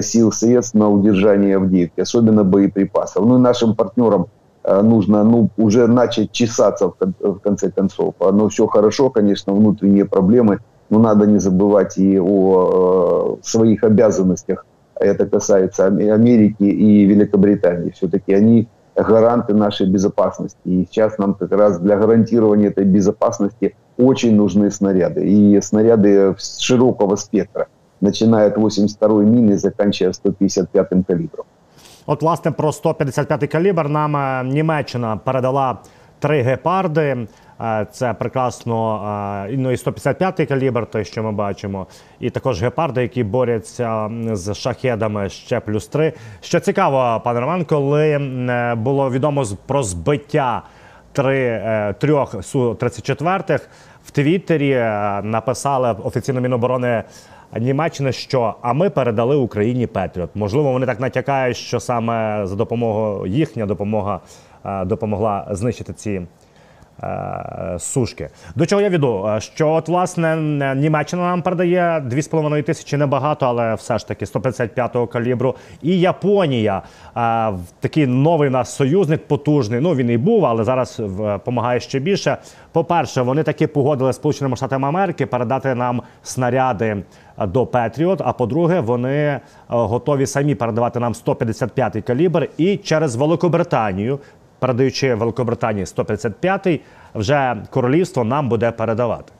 сил, 0.00 0.32
средств 0.32 0.74
на 0.74 0.88
удержание 0.88 1.56
Авдеевки, 1.56 2.00
особенно 2.00 2.44
боеприпасов. 2.44 3.24
Ну 3.26 3.38
и 3.38 3.40
нашим 3.40 3.74
партнерам 3.74 4.28
Э, 4.66 4.82
нужно 4.82 5.22
ну, 5.22 5.48
уже 5.56 5.86
начать 5.86 6.32
чесаться 6.32 6.92
в 7.20 7.38
конце 7.38 7.70
концов. 7.70 8.14
Но 8.20 8.48
все 8.48 8.66
хорошо, 8.66 9.10
конечно, 9.10 9.52
внутренние 9.54 10.04
проблемы, 10.04 10.58
но 10.90 10.98
надо 10.98 11.26
не 11.26 11.38
забывать 11.38 11.96
и 11.98 12.18
о 12.18 13.38
э, 13.38 13.46
своих 13.46 13.84
обязанностях. 13.84 14.66
Это 14.95 15.25
касается 15.25 15.85
Америки 15.87 16.63
и 16.63 17.05
Великобритании. 17.05 17.91
Все-таки 17.91 18.33
они 18.33 18.67
гаранты 18.95 19.53
нашей 19.53 19.87
безопасности. 19.87 20.59
И 20.65 20.85
сейчас 20.85 21.17
нам 21.17 21.33
как 21.33 21.51
раз 21.51 21.79
для 21.79 21.97
гарантирования 21.97 22.69
этой 22.69 22.85
безопасности 22.85 23.75
очень 23.97 24.35
нужны 24.35 24.71
снаряды. 24.71 25.27
И 25.27 25.61
снаряды 25.61 26.35
широкого 26.59 27.15
спектра, 27.15 27.67
начиная 28.01 28.47
от 28.47 28.57
82-й 28.57 29.25
мины 29.25 29.53
и 29.53 29.57
заканчивая 29.57 30.13
155-м 30.13 31.03
калибром. 31.03 31.45
От, 32.05 32.21
власне, 32.21 32.51
про 32.51 32.71
155 32.71 33.49
калібр 33.49 33.89
нам 33.89 34.15
е, 34.15 34.43
Німеччина 34.43 35.17
передала 35.25 35.77
три 36.19 36.41
гепарди. 36.41 37.27
Е, 37.60 37.86
це 37.90 38.14
прекрасно 38.14 39.02
е, 39.48 39.56
ну, 39.56 39.70
і 39.70 39.76
155 39.76 40.48
калібр, 40.48 40.86
той, 40.86 41.04
що 41.04 41.22
ми 41.22 41.32
бачимо, 41.32 41.86
і 42.20 42.30
також 42.30 42.62
гепарди, 42.62 43.02
які 43.02 43.24
борються 43.24 44.10
з 44.32 44.54
шахедами 44.54 45.28
ще 45.28 45.60
плюс 45.60 45.88
три. 45.88 46.12
Що 46.40 46.60
цікаво, 46.60 47.20
пане 47.24 47.40
Роман, 47.40 47.64
коли 47.64 48.18
було 48.76 49.10
відомо 49.10 49.44
про 49.66 49.82
збиття 49.82 50.62
три 51.12 51.62
трьох 51.98 52.44
су 52.44 52.74
34 52.74 53.58
в 54.04 54.10
Твіттері 54.10 54.74
написали 55.22 55.96
офіційно 56.04 56.40
Міноборони 56.40 57.02
Німеччини, 57.60 58.12
що 58.12 58.54
а 58.62 58.72
ми 58.72 58.90
передали 58.90 59.36
Україні 59.36 59.86
Петріот. 59.86 60.30
Можливо, 60.34 60.72
вони 60.72 60.86
так 60.86 61.00
натякають, 61.00 61.56
що 61.56 61.80
саме 61.80 62.46
за 62.46 62.56
допомогою 62.56 63.26
їхня 63.32 63.66
допомога 63.66 64.20
е, 64.64 64.84
допомогла 64.84 65.46
знищити 65.50 65.92
ці. 65.92 66.22
Е, 67.02 67.76
сушки. 67.78 68.28
До 68.54 68.66
чого 68.66 68.82
я 68.82 68.90
веду? 68.90 69.26
Е, 69.28 69.40
що 69.40 69.68
от 69.68 69.88
власне 69.88 70.36
Німеччина 70.76 71.22
нам 71.22 71.42
передає 71.42 71.80
2,5 71.80 72.62
тисячі 72.62 72.96
небагато, 72.96 73.46
але 73.46 73.74
все 73.74 73.98
ж 73.98 74.08
таки 74.08 74.24
155-го 74.24 75.06
калібру. 75.06 75.54
І 75.82 76.00
Японія 76.00 76.82
такий 77.80 78.06
новий 78.06 78.50
наш 78.50 78.68
союзник, 78.68 79.26
потужний. 79.26 79.80
Ну 79.80 79.94
він 79.94 80.10
і 80.10 80.16
був, 80.16 80.46
але 80.46 80.64
зараз 80.64 80.96
допомагає 81.18 81.80
ще 81.80 81.98
більше. 81.98 82.36
По-перше, 82.72 83.22
вони 83.22 83.42
таки 83.42 83.66
погодили 83.66 84.12
Сполученими 84.12 84.56
Штатами 84.56 84.88
Америки 84.88 85.26
передати 85.26 85.74
нам 85.74 86.02
снаряди 86.22 87.02
до 87.38 87.66
Петріот. 87.66 88.20
А 88.24 88.32
по-друге, 88.32 88.80
вони 88.80 89.14
е, 89.14 89.40
готові 89.68 90.26
самі 90.26 90.54
передавати 90.54 91.00
нам 91.00 91.12
155-й 91.12 92.02
калібр 92.02 92.48
і 92.58 92.76
через 92.76 93.16
Великобританію, 93.16 94.18
передаючи 94.65 95.15
Великобританії 95.15 95.85
155-й, 95.85 96.81
вже 97.15 97.63
королівство 97.69 98.23
нам 98.23 98.49
буде 98.49 98.71
передавати. 98.71 99.31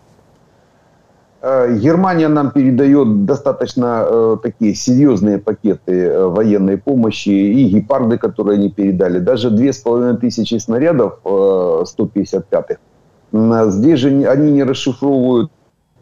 Е, 1.43 1.67
Германия 1.67 2.29
нам 2.29 2.51
передает 2.51 3.25
достаточно 3.25 3.85
э, 3.85 4.37
такие 4.43 4.73
серьезные 4.75 5.37
пакеты 5.37 5.91
э, 5.91 6.25
военной 6.25 6.77
помощи 6.77 7.29
и 7.29 7.75
гепарды, 7.75 8.17
которые 8.17 8.59
они 8.59 8.69
передали. 8.69 9.19
Даже 9.19 9.49
2500 9.49 10.61
снарядов 10.61 11.13
э, 11.25 11.29
155-х. 11.29 12.77
Здесь 13.71 13.99
же 13.99 14.09
они 14.31 14.51
не 14.51 14.63
расшифровывают 14.63 15.51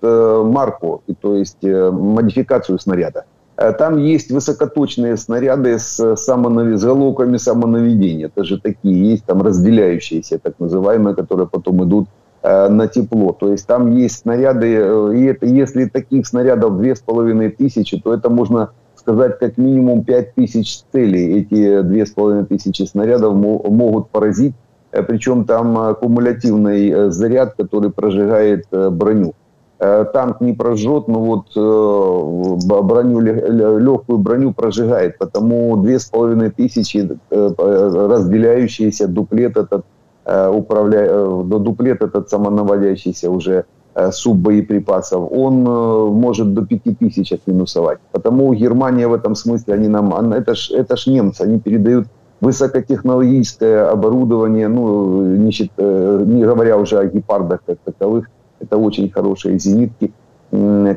Э, 0.02 0.44
марку, 0.46 1.04
то 1.20 1.36
есть 1.36 1.62
э, 1.64 1.92
модификацию 1.92 2.80
снаряда. 2.80 3.26
Э, 3.57 3.73
там 3.73 3.99
есть 3.99 4.31
высокоточные 4.31 5.17
снаряды 5.17 5.79
с, 5.79 6.17
самонав... 6.17 6.79
с 6.79 6.85
головками 6.85 7.37
самонаведения. 7.37 8.27
Это 8.27 8.45
же 8.45 8.61
такие 8.61 9.11
есть, 9.11 9.25
там 9.25 9.43
разделяющиеся, 9.43 10.39
так 10.39 10.55
называемые, 10.59 11.15
которые 11.15 11.47
потом 11.47 11.85
идут 11.85 12.09
э, 12.43 12.69
на 12.69 12.89
тепло. 12.89 13.33
То 13.33 13.51
есть 13.51 13.67
там 13.67 13.95
есть 13.97 14.21
снаряды, 14.21 14.67
и 15.17 15.25
это, 15.25 15.47
если 15.47 15.87
таких 15.87 16.27
снарядов 16.27 16.79
две 16.79 16.97
с 16.97 17.01
половиной 17.01 17.51
тысячи, 17.51 18.01
то 18.01 18.13
это 18.13 18.29
можно 18.29 18.71
сказать 18.97 19.39
как 19.39 19.59
минимум 19.59 20.03
пять 20.03 20.35
тысяч 20.35 20.83
целей. 20.93 21.39
Эти 21.41 21.83
две 21.83 22.07
с 22.07 22.11
половиной 22.11 22.47
тысячи 22.47 22.83
снарядов 22.83 23.35
могут 23.35 24.09
поразить. 24.09 24.55
Причем 24.91 25.45
там 25.45 25.95
кумулятивный 25.97 27.11
заряд, 27.11 27.55
который 27.55 27.91
прожигает 27.91 28.67
броню. 28.71 29.35
Танк 29.79 30.41
не 30.41 30.53
прожжет, 30.53 31.09
но 31.09 31.21
вот 31.21 31.57
броню, 32.67 33.21
легкую 33.21 34.19
броню 34.19 34.53
прожигает. 34.53 35.19
Потому 35.19 35.77
две 35.77 35.99
с 35.99 36.05
половиной 36.07 36.51
тысячи 36.51 37.09
разделяющиеся 37.31 39.09
дуплет 39.09 39.57
этот, 39.57 39.85
управля... 40.25 41.27
дуплет 41.45 42.03
этот 42.03 42.29
самонаводящийся 42.31 43.31
уже 43.31 43.65
суббоеприпасов, 44.11 45.31
он 45.31 45.63
может 45.63 46.53
до 46.53 46.67
5000 46.67 47.33
отминусовать. 47.33 47.99
Потому 48.11 48.53
Германия 48.53 49.07
в 49.07 49.13
этом 49.15 49.37
смысле, 49.37 49.75
они 49.75 49.89
нам, 49.89 50.33
это 50.33 50.55
ж, 50.57 50.73
это 50.73 50.97
ж 50.97 51.07
немцы, 51.07 51.43
они 51.43 51.61
передают 51.61 52.09
высокотехнологическое 52.41 53.89
оборудование, 53.89 54.67
ну, 54.67 55.23
не, 55.23 55.53
не 55.79 56.45
говоря 56.45 56.77
уже 56.77 56.99
о 56.99 57.07
гепардах 57.07 57.61
как 57.65 57.79
таковых, 57.85 58.29
это 58.61 58.77
очень 58.77 59.11
хорошие 59.11 59.59
зенитки, 59.59 60.13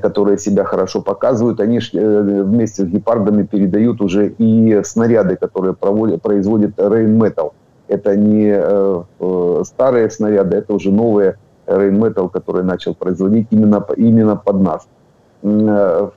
которые 0.01 0.37
себя 0.37 0.63
хорошо 0.63 1.01
показывают. 1.01 1.59
Они 1.59 1.79
э, 1.79 2.43
вместе 2.43 2.83
с 2.83 2.85
гепардами 2.85 3.43
передают 3.43 4.01
уже 4.01 4.29
и 4.37 4.81
снаряды, 4.83 5.35
которые 5.35 5.73
проводят, 5.73 6.21
производит 6.21 6.77
Rain 6.77 7.17
Metal. 7.17 7.53
Это 7.87 8.15
не 8.15 8.51
э, 8.53 9.03
э, 9.19 9.63
старые 9.65 10.09
снаряды, 10.11 10.57
это 10.57 10.73
уже 10.73 10.91
новые 10.91 11.37
Rain 11.65 11.97
Metal, 11.97 12.29
который 12.29 12.63
начал 12.63 12.93
производить 12.93 13.47
именно, 13.49 13.83
именно 13.95 14.35
под 14.35 14.61
нас. 14.61 14.87
Но 15.41 16.11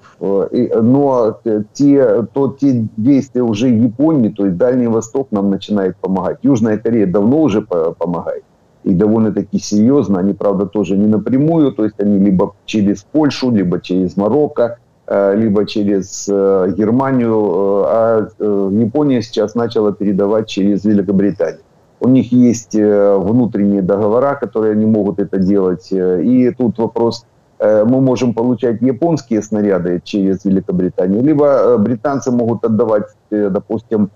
те, 1.74 2.22
то, 2.32 2.56
те 2.58 2.86
действия 2.96 3.42
уже 3.42 3.68
Японии, 3.68 4.30
то 4.30 4.46
есть 4.46 4.56
Дальний 4.56 4.88
Восток 4.88 5.28
нам 5.30 5.50
начинает 5.50 5.96
помогать. 5.96 6.38
Южная 6.42 6.78
Корея 6.78 7.06
давно 7.06 7.42
уже 7.42 7.60
помогает 7.62 8.44
и 8.84 8.94
довольно-таки 8.94 9.58
серьезно. 9.58 10.20
Они, 10.20 10.32
правда, 10.32 10.66
тоже 10.66 10.96
не 10.96 11.06
напрямую, 11.06 11.72
то 11.72 11.84
есть 11.84 12.00
они 12.00 12.18
либо 12.18 12.54
через 12.64 13.02
Польшу, 13.02 13.50
либо 13.50 13.80
через 13.80 14.16
Марокко, 14.16 14.78
э, 15.06 15.36
либо 15.36 15.66
через 15.66 16.26
э, 16.28 16.72
Германию, 16.76 17.30
э, 17.30 17.84
а 17.86 18.28
Япония 18.70 19.22
сейчас 19.22 19.54
начала 19.54 19.92
передавать 19.92 20.48
через 20.48 20.84
Великобританию. 20.84 21.60
У 22.02 22.08
них 22.08 22.32
есть 22.32 22.74
внутренние 22.74 23.82
договора, 23.82 24.34
которые 24.34 24.72
они 24.72 24.86
могут 24.86 25.18
это 25.18 25.36
делать. 25.36 25.92
И 25.92 26.50
тут 26.56 26.78
вопрос, 26.78 27.26
мы 27.60 28.00
можем 28.00 28.32
получать 28.32 28.80
японские 28.80 29.42
снаряды 29.42 30.00
через 30.02 30.46
Великобританию, 30.46 31.22
либо 31.22 31.76
британцы 31.76 32.30
могут 32.30 32.64
отдавать, 32.64 33.04
допустим, 33.30 34.08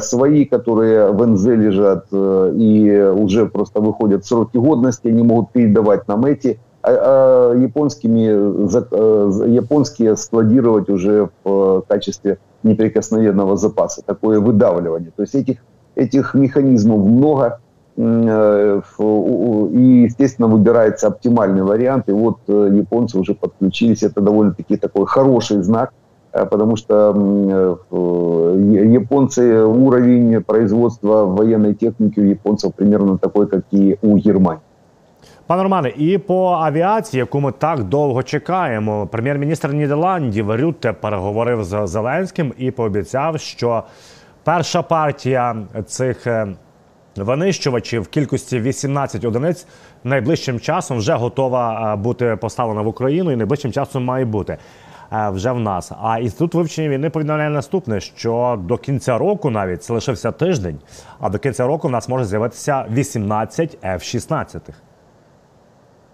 свои, 0.00 0.44
которые 0.44 1.10
в 1.10 1.26
НЗ 1.26 1.46
лежат 1.46 2.06
э, 2.12 2.52
и 2.54 3.00
уже 3.00 3.46
просто 3.46 3.80
выходят 3.80 4.26
сроки 4.26 4.58
годности, 4.58 5.08
они 5.08 5.22
могут 5.22 5.52
передавать 5.52 6.06
нам 6.06 6.26
эти, 6.26 6.58
а, 6.82 7.52
а 7.52 7.54
японскими, 7.54 8.26
э, 8.28 9.48
японские 9.48 10.16
складировать 10.16 10.90
уже 10.90 11.30
в 11.44 11.82
качестве 11.88 12.38
неприкосновенного 12.62 13.56
запаса, 13.56 14.02
такое 14.04 14.40
выдавливание. 14.40 15.12
То 15.16 15.22
есть 15.22 15.34
этих, 15.34 15.58
этих 15.94 16.34
механизмов 16.34 17.06
много, 17.06 17.60
и, 17.96 18.02
естественно, 20.06 20.48
выбирается 20.48 21.08
оптимальный 21.08 21.62
вариант, 21.62 22.08
и 22.08 22.12
вот 22.12 22.38
японцы 22.46 23.18
уже 23.18 23.34
подключились, 23.34 24.02
это 24.02 24.20
довольно-таки 24.20 24.76
такой 24.76 25.06
хороший 25.06 25.62
знак, 25.62 25.92
Э, 25.92 25.99
потому 26.32 26.76
что 26.76 27.12
э, 27.12 27.76
японцы, 28.92 29.64
уровень 29.64 30.42
производства 30.42 31.24
военной 31.24 31.74
техники 31.74 32.20
у 32.20 32.24
японцев 32.24 32.74
примерно 32.74 33.18
такой, 33.18 33.46
как 33.46 33.64
і 33.70 33.96
у 34.02 34.18
Германії. 34.18 34.60
Пане 35.46 35.62
Романе, 35.62 35.92
і 35.96 36.18
по 36.18 36.46
авіації, 36.46 37.18
яку 37.18 37.40
ми 37.40 37.52
так 37.52 37.84
довго 37.84 38.22
чекаємо, 38.22 39.06
прем'єр-міністр 39.06 39.72
Нідерландів 39.72 40.54
Рютте 40.54 40.92
переговорив 40.92 41.64
з 41.64 41.86
Зеленським 41.86 42.52
і 42.58 42.70
пообіцяв, 42.70 43.40
що 43.40 43.82
перша 44.44 44.82
партія 44.82 45.56
цих 45.86 46.26
е, 46.26 46.48
винищувачів 47.16 48.02
в 48.02 48.08
кількості 48.08 48.60
18 48.60 49.24
одиниць 49.24 49.66
найближчим 50.04 50.60
часом 50.60 50.98
вже 50.98 51.14
готова 51.14 51.96
бути 51.96 52.38
поставлена 52.40 52.82
в 52.82 52.86
Україну, 52.86 53.32
і 53.32 53.36
найближчим 53.36 53.72
часом 53.72 54.04
має 54.04 54.24
бути. 54.24 54.58
Е, 55.13 55.29
вже 55.29 55.51
в 55.51 55.59
нас. 55.59 55.91
А 56.01 56.19
інститут 56.19 56.53
вивчення 56.53 56.89
війни 56.89 57.09
повідомляє 57.09 57.49
наступне: 57.49 57.99
що 57.99 58.59
до 58.63 58.77
кінця 58.77 59.17
року 59.17 59.49
навіть 59.49 59.83
це 59.83 59.93
лишився 59.93 60.31
тиждень, 60.31 60.79
а 61.19 61.29
до 61.29 61.39
кінця 61.39 61.67
року 61.67 61.87
в 61.87 61.91
нас 61.91 62.09
може 62.09 62.25
з'явитися 62.25 62.85
18 62.91 63.77
F-16. 63.83 64.59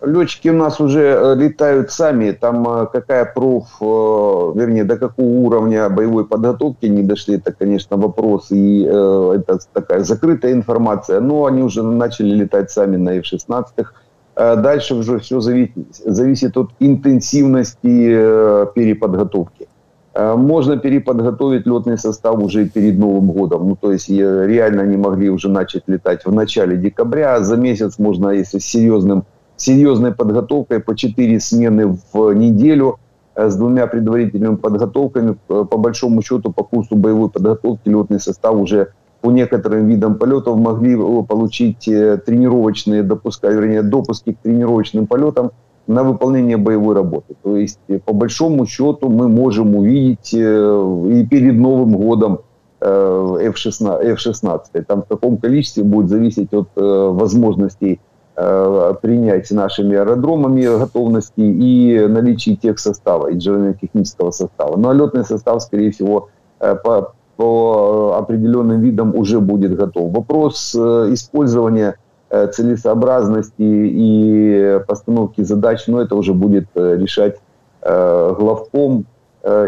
Летчики 0.02 0.50
у 0.50 0.54
нас 0.54 0.82
уже 0.82 1.00
э, 1.00 1.36
летают 1.36 1.92
сами, 1.92 2.32
там 2.32 2.68
э, 2.68 2.88
какая 2.92 3.24
проф, 3.26 3.66
э, 3.80 4.52
вернее, 4.56 4.84
до 4.84 4.98
какого 4.98 5.28
уровня 5.28 5.90
боевой 5.90 6.26
подготовки 6.26 6.88
не 6.88 7.04
дошли, 7.04 7.36
это, 7.36 7.52
конечно, 7.52 7.98
вопрос, 7.98 8.52
и 8.52 8.82
это 8.82 9.60
такая 9.74 10.00
закрытая 10.00 10.54
информация, 10.54 11.20
но 11.20 11.46
они 11.46 11.62
уже 11.62 11.84
начали 11.84 12.34
летать 12.34 12.72
сами 12.72 12.98
на 12.98 13.20
F-16. 13.20 13.86
Э, 14.37 14.57
дальше 14.57 14.95
уже 14.95 15.19
все 15.19 15.41
зависит, 15.41 15.73
зависит 16.05 16.57
от 16.57 16.71
интенсивности 16.79 18.11
э, 18.11 18.67
переподготовки. 18.75 19.67
Э, 20.15 20.35
можно 20.37 20.77
переподготовить 20.77 21.67
летный 21.67 21.97
состав 21.97 22.39
уже 22.39 22.69
перед 22.69 22.99
Новым 22.99 23.31
годом. 23.31 23.69
Ну, 23.69 23.77
то 23.77 23.93
есть 23.93 24.11
реально 24.11 24.83
они 24.83 24.99
могли 24.99 25.31
уже 25.31 25.49
начать 25.49 25.85
летать 25.87 26.27
в 26.27 26.33
начале 26.33 26.77
декабря. 26.77 27.41
За 27.41 27.57
месяц 27.57 27.99
можно, 27.99 28.29
если 28.29 28.59
с 28.59 28.67
серьезным, 28.67 29.25
серьезной 29.57 30.13
подготовкой, 30.13 30.81
по 30.81 30.95
4 30.95 31.41
смены 31.41 31.99
в 32.13 32.33
неделю, 32.35 32.99
с 33.35 33.57
двумя 33.57 33.87
предварительными 33.87 34.57
подготовками, 34.57 35.37
по 35.47 35.77
большому 35.77 36.23
счету, 36.23 36.53
по 36.53 36.63
курсу 36.63 36.97
боевой 36.97 37.31
подготовки 37.31 37.89
летный 37.89 38.21
состав 38.21 38.55
уже 38.55 38.93
по 39.21 39.31
некоторым 39.31 39.87
видам 39.87 40.17
полетов 40.17 40.57
могли 40.57 40.95
э, 40.95 41.23
получить 41.25 41.89
э, 41.89 42.19
тренировочные 42.25 43.03
допуска, 43.03 43.49
вернее, 43.49 43.83
допуски 43.83 44.33
к 44.33 44.39
тренировочным 44.39 45.07
полетам 45.07 45.53
на 45.87 46.03
выполнение 46.03 46.57
боевой 46.57 46.95
работы. 46.95 47.35
То 47.43 47.57
есть, 47.57 47.81
э, 47.89 47.99
по 47.99 48.13
большому 48.13 48.67
счету, 48.67 49.09
мы 49.09 49.29
можем 49.29 49.75
увидеть 49.75 50.33
и 50.33 51.27
перед 51.31 51.55
Новым 51.55 51.97
годом 51.97 52.41
F-16, 52.81 54.05
F-16. 54.13 54.85
Там 54.87 55.03
в 55.03 55.07
каком 55.07 55.39
количестве 55.39 55.83
будет 55.83 56.09
зависеть 56.09 56.53
от 56.53 56.69
возможностей 56.75 58.01
принять 58.35 59.51
нашими 59.51 59.97
аэродромами 59.97 60.79
готовности 60.79 61.41
и 61.41 62.07
наличия 62.07 62.55
тех 62.55 62.79
состава, 62.79 63.33
инженерно-технического 63.33 64.31
состава. 64.31 64.77
Но 64.77 64.93
летный 64.93 65.25
состав, 65.25 65.63
скорее 65.63 65.91
всего, 65.91 66.29
по, 66.59 67.15
по 67.42 68.14
э, 68.14 68.20
определенным 68.20 68.82
видам 68.82 69.16
уже 69.16 69.40
будет 69.40 69.76
готов. 69.76 70.12
Вопрос 70.12 70.76
э, 70.76 70.80
использования 71.14 71.96
э, 72.30 72.48
целесообразности 72.48 73.54
и 73.62 74.80
постановки 74.88 75.44
задач, 75.44 75.88
но 75.88 75.98
ну, 75.98 76.04
это 76.04 76.16
уже 76.16 76.34
будет 76.34 76.66
решать 76.76 77.40
главком 78.40 79.06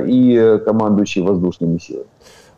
і 0.07 0.41
командуючий 0.65 1.23
воздушними 1.23 1.79
силами. 1.79 2.05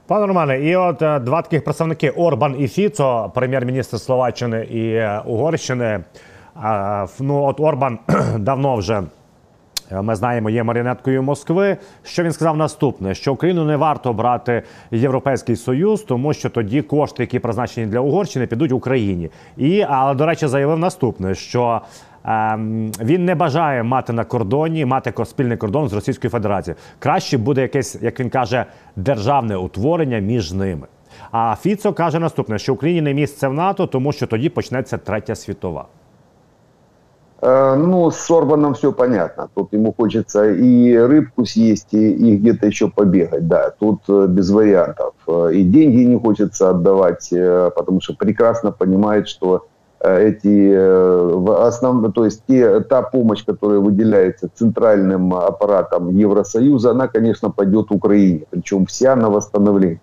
Пане 0.07 0.27
Романе, 0.27 0.59
і 0.59 0.75
от 0.75 0.97
два 0.97 1.41
таких 1.41 1.63
представники 1.63 2.09
Орбан 2.09 2.55
і 2.59 2.67
Фіцо, 2.67 3.31
прем'єр-міністр 3.35 3.99
Словаччини 3.99 4.63
і 4.63 5.01
Угорщини. 5.29 6.03
Ну 7.19 7.43
от 7.43 7.59
Орбан 7.59 7.99
давно 8.39 8.75
вже 8.75 9.03
Е, 9.03 9.18
ми 9.92 10.14
знаємо, 10.14 10.50
є 10.50 10.62
маріонеткою 10.62 11.22
Москви. 11.22 11.76
Що 12.02 12.22
він 12.22 12.32
сказав 12.32 12.56
наступне: 12.56 13.14
що 13.14 13.32
Україну 13.32 13.64
не 13.64 13.76
варто 13.76 14.12
брати 14.12 14.62
європейський 14.90 15.56
союз, 15.56 16.02
тому 16.02 16.32
що 16.32 16.50
тоді 16.50 16.82
кошти, 16.82 17.22
які 17.22 17.38
призначені 17.38 17.86
для 17.86 18.00
Угорщини, 18.00 18.46
підуть 18.46 18.72
Україні. 18.72 19.30
І 19.56 19.82
але 19.88 20.14
до 20.14 20.26
речі, 20.26 20.46
заявив 20.46 20.78
наступне: 20.78 21.34
що 21.34 21.80
ем, 22.24 22.92
він 23.00 23.24
не 23.24 23.34
бажає 23.34 23.82
мати 23.82 24.12
на 24.12 24.24
кордоні, 24.24 24.84
мати 24.84 25.24
спільний 25.24 25.56
кордон 25.56 25.88
з 25.88 25.92
Російською 25.92 26.30
Федерацією. 26.30 26.78
Краще 26.98 27.38
буде 27.38 27.62
якесь, 27.62 27.98
як 28.02 28.20
він 28.20 28.30
каже, 28.30 28.64
державне 28.96 29.56
утворення 29.56 30.18
між 30.18 30.52
ними. 30.52 30.86
А 31.30 31.56
Фіцо 31.60 31.92
каже 31.92 32.18
наступне: 32.18 32.58
що 32.58 32.74
Україні 32.74 33.00
не 33.00 33.14
місце 33.14 33.48
в 33.48 33.54
НАТО, 33.54 33.86
тому 33.86 34.12
що 34.12 34.26
тоді 34.26 34.48
почнеться 34.48 34.98
третя 34.98 35.34
світова. 35.34 35.86
Э, 37.42 37.74
ну, 37.74 38.10
с 38.10 38.30
Орбаном 38.30 38.74
все 38.74 38.92
понятно. 38.92 39.48
Тут 39.54 39.72
ему 39.72 39.94
хочется 39.96 40.50
и 40.50 40.94
рыбку 40.96 41.46
съесть, 41.46 41.92
и, 41.92 42.36
где-то 42.36 42.66
еще 42.66 42.88
побегать. 42.88 43.48
Да, 43.48 43.70
тут 43.70 44.00
э, 44.08 44.26
без 44.28 44.50
вариантов. 44.50 45.14
Э, 45.26 45.50
и 45.52 45.62
деньги 45.62 46.02
не 46.02 46.18
хочется 46.18 46.70
отдавать, 46.70 47.30
потому 47.30 48.00
что 48.00 48.14
прекрасно 48.14 48.72
понимает, 48.72 49.28
что 49.28 49.66
эти 50.02 50.74
основные, 51.66 52.10
то 52.10 52.24
есть 52.24 52.42
те, 52.48 52.80
та 52.80 53.02
помощь, 53.02 53.44
которая 53.44 53.80
выделяется 53.80 54.48
центральным 54.54 55.34
аппаратом 55.34 56.16
Евросоюза, 56.16 56.92
она, 56.92 57.06
конечно, 57.06 57.50
пойдет 57.50 57.90
Украине, 57.90 58.44
причем 58.48 58.86
вся 58.86 59.14
на 59.14 59.28
восстановление. 59.28 60.00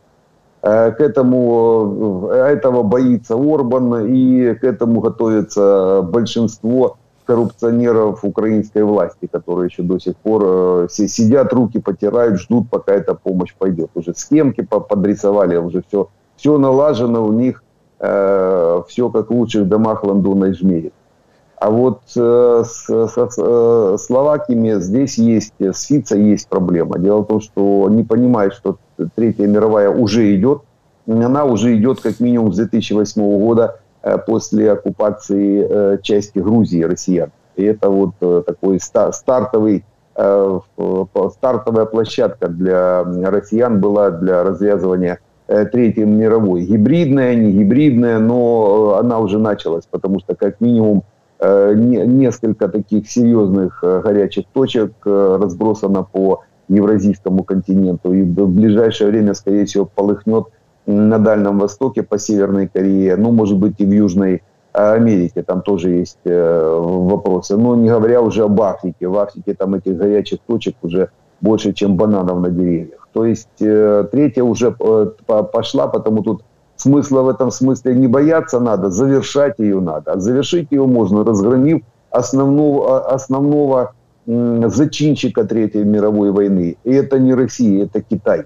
К 0.62 0.96
этому 1.00 2.30
этого 2.32 2.84
боится 2.84 3.34
Орбан, 3.34 4.06
и 4.06 4.54
к 4.54 4.64
этому 4.64 5.02
готовится 5.02 6.04
большинство 6.04 6.98
коррупционеров 7.28 8.24
украинской 8.24 8.84
власти, 8.84 9.28
которые 9.30 9.68
еще 9.68 9.84
до 9.84 10.00
сих 10.00 10.16
пор 10.16 10.44
э, 10.46 10.88
сидят, 10.90 11.54
руки 11.54 11.80
потирают, 11.80 12.40
ждут, 12.40 12.70
пока 12.70 12.94
эта 12.94 13.14
помощь 13.14 13.54
пойдет. 13.58 13.92
Уже 13.96 14.14
схемки 14.16 14.62
подрисовали, 14.62 15.58
уже 15.58 15.84
все, 15.88 16.08
все 16.38 16.58
налажено 16.58 17.26
у 17.26 17.34
них, 17.34 17.64
э, 18.00 18.82
все 18.88 19.10
как 19.10 19.30
в 19.30 19.34
лучших 19.34 19.68
домах 19.68 20.04
Лондона 20.06 20.46
и 20.46 20.54
Жмерит. 20.54 20.94
А 21.60 21.70
вот 21.70 22.02
э, 22.16 22.64
с, 22.66 22.88
с, 22.88 23.38
э, 23.38 23.98
Словакиями 24.00 24.80
здесь 24.80 25.18
есть, 25.18 25.54
с 25.60 25.84
Фица 25.84 26.16
есть 26.16 26.48
проблема. 26.48 26.98
Дело 26.98 27.22
в 27.22 27.28
том, 27.28 27.42
что 27.42 27.88
не 27.90 28.04
понимает, 28.04 28.54
что 28.54 28.78
Третья 29.16 29.48
мировая 29.48 29.90
уже 29.90 30.34
идет. 30.36 30.62
Она 31.08 31.46
уже 31.46 31.76
идет 31.76 32.00
как 32.00 32.20
минимум 32.20 32.54
с 32.54 32.58
2008 32.58 33.40
года 33.40 33.80
после 34.16 34.72
оккупации 34.72 35.68
э, 35.70 35.98
части 36.02 36.40
Грузии 36.40 36.84
россиян. 36.84 37.32
И 37.56 37.64
это 37.64 37.90
вот 37.90 38.12
э, 38.22 38.44
такой 38.46 38.80
ста- 38.80 39.12
стартовый 39.12 39.84
э, 40.16 40.60
стартовая 41.34 41.86
площадка 41.86 42.48
для 42.48 43.04
россиян 43.04 43.82
была 43.82 44.12
для 44.12 44.44
развязывания 44.44 45.20
э, 45.48 45.66
Третьей 45.66 46.06
мировой. 46.06 46.66
Гибридная, 46.66 47.36
не 47.36 47.52
гибридная, 47.52 48.20
но 48.20 48.94
э, 48.96 49.00
она 49.00 49.20
уже 49.20 49.40
началась, 49.40 49.86
потому 49.90 50.20
что 50.20 50.36
как 50.36 50.62
минимум 50.62 51.04
Э, 51.40 51.74
несколько 51.76 52.68
таких 52.68 53.10
серьезных 53.12 53.84
э, 53.84 54.02
горячих 54.04 54.46
точек 54.54 54.94
э, 55.06 55.38
разбросано 55.40 56.02
по 56.02 56.42
Евразийскому 56.68 57.44
континенту. 57.44 58.12
И 58.12 58.24
в 58.24 58.48
ближайшее 58.48 59.12
время, 59.12 59.36
скорее 59.36 59.66
всего, 59.66 59.86
полыхнет 59.86 60.46
на 60.88 61.20
Дальнем 61.20 61.60
Востоке, 61.60 62.02
по 62.02 62.18
Северной 62.18 62.68
Корее, 62.68 63.16
ну, 63.18 63.32
может 63.32 63.58
быть, 63.58 63.76
и 63.78 63.86
в 63.86 63.92
Южной 63.92 64.42
Америке, 64.74 65.44
там 65.44 65.62
тоже 65.62 65.90
есть 65.90 66.20
вопросы. 66.24 67.58
Но 67.58 67.76
не 67.76 67.90
говоря 67.90 68.22
уже 68.22 68.44
об 68.44 68.62
Африке. 68.62 69.08
В 69.08 69.18
Африке 69.18 69.54
там 69.54 69.76
этих 69.76 69.98
горячих 69.98 70.40
точек 70.48 70.76
уже 70.84 71.10
больше, 71.42 71.74
чем 71.74 71.98
бананов 71.98 72.40
на 72.40 72.50
деревьях. 72.50 73.08
То 73.12 73.26
есть 73.26 73.50
третья 73.58 74.44
уже 74.44 74.72
пошла, 74.72 75.88
потому 75.88 76.24
тут 76.24 76.44
смысла 76.76 77.22
в 77.22 77.30
этом 77.30 77.52
смысле 77.52 77.96
не 77.96 78.08
бояться 78.08 78.60
надо, 78.60 78.90
завершать 78.90 79.60
ее 79.60 79.80
надо. 79.80 80.14
А 80.14 80.20
завершить 80.20 80.68
ее 80.72 80.86
можно, 80.86 81.24
разгромив 81.24 81.82
основного, 82.12 83.14
основного 83.14 83.94
зачинщика 84.26 85.44
Третьей 85.44 85.84
мировой 85.84 86.32
войны. 86.32 86.78
И 86.84 86.94
это 86.94 87.18
не 87.18 87.34
Россия, 87.34 87.86
это 87.86 88.02
Китай. 88.02 88.46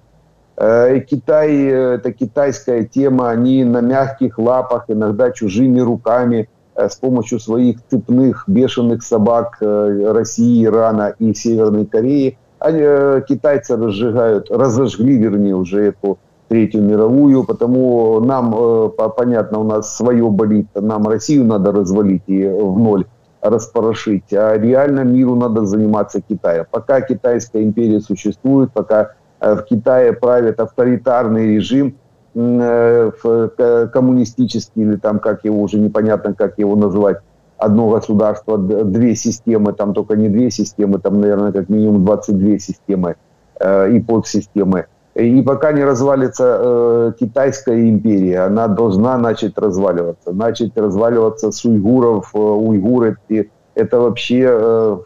Э, 0.64 1.00
Китай, 1.00 1.56
это 1.66 2.14
китайская 2.14 2.84
тема, 2.84 3.32
они 3.32 3.64
на 3.64 3.82
мягких 3.82 4.38
лапах, 4.38 4.86
иногда 4.90 5.32
чужими 5.32 5.80
руками, 5.80 6.50
э, 6.76 6.88
с 6.88 6.98
помощью 6.98 7.40
своих 7.40 7.78
цепных 7.90 8.44
бешеных 8.46 9.02
собак 9.02 9.58
э, 9.60 10.12
России, 10.14 10.64
Ирана 10.64 11.16
и 11.18 11.34
Северной 11.34 11.88
Кореи, 11.88 12.38
они, 12.60 12.80
китайцы 13.28 13.76
разжигают, 13.76 14.52
разожгли, 14.52 15.18
вернее, 15.18 15.56
уже 15.56 15.88
эту 15.88 16.20
Третью 16.48 16.84
мировую, 16.84 17.44
потому 17.44 18.20
нам, 18.20 18.54
э, 18.56 18.90
понятно, 19.18 19.60
у 19.60 19.64
нас 19.64 19.96
свое 19.96 20.30
болит, 20.30 20.68
нам 20.76 21.08
Россию 21.08 21.46
надо 21.46 21.72
развалить 21.72 22.24
и 22.28 22.48
в 22.48 22.78
ноль 22.78 23.06
распорошить, 23.42 24.32
а 24.34 24.58
реально 24.58 25.00
миру 25.00 25.36
надо 25.36 25.66
заниматься 25.66 26.22
Китаем. 26.22 26.66
Пока 26.70 27.02
Китайская 27.02 27.64
империя 27.64 28.00
существует, 28.00 28.72
пока 28.72 29.02
э, 29.04 29.08
в 29.42 29.64
Китае 29.64 30.14
правит 30.14 30.60
авторитарный 30.60 31.56
режим, 31.56 31.96
э, 32.36 33.12
коммунистический 33.92 34.82
или 34.82 34.96
там, 34.96 35.20
как 35.20 35.44
его 35.44 35.62
уже 35.62 35.80
непонятно, 35.80 36.34
как 36.34 36.60
его 36.60 36.76
называть, 36.76 37.18
одно 37.58 37.90
государство, 37.90 38.58
две 38.58 39.16
системы, 39.16 39.74
там 39.74 39.94
только 39.94 40.16
не 40.16 40.30
две 40.30 40.50
системы, 40.52 41.00
там, 41.00 41.20
наверное, 41.20 41.52
как 41.52 41.70
минимум 41.70 42.06
22 42.06 42.60
системы 42.60 43.16
и 43.64 44.04
подсистемы. 44.08 44.86
И 45.16 45.42
пока 45.42 45.74
не 45.74 45.84
развалится 45.84 46.58
э, 46.62 47.12
Китайская 47.20 47.90
империя, 47.90 48.46
она 48.46 48.68
должна 48.68 49.18
начать 49.18 49.58
разваливаться. 49.58 50.32
Начать 50.32 50.78
разваливаться 50.78 51.52
с 51.52 51.66
уйгуров. 51.66 52.32
Э, 52.34 52.38
уйгуры– 52.38 53.18
это 53.76 54.00
вообще 54.00 54.48
э, 54.50 54.98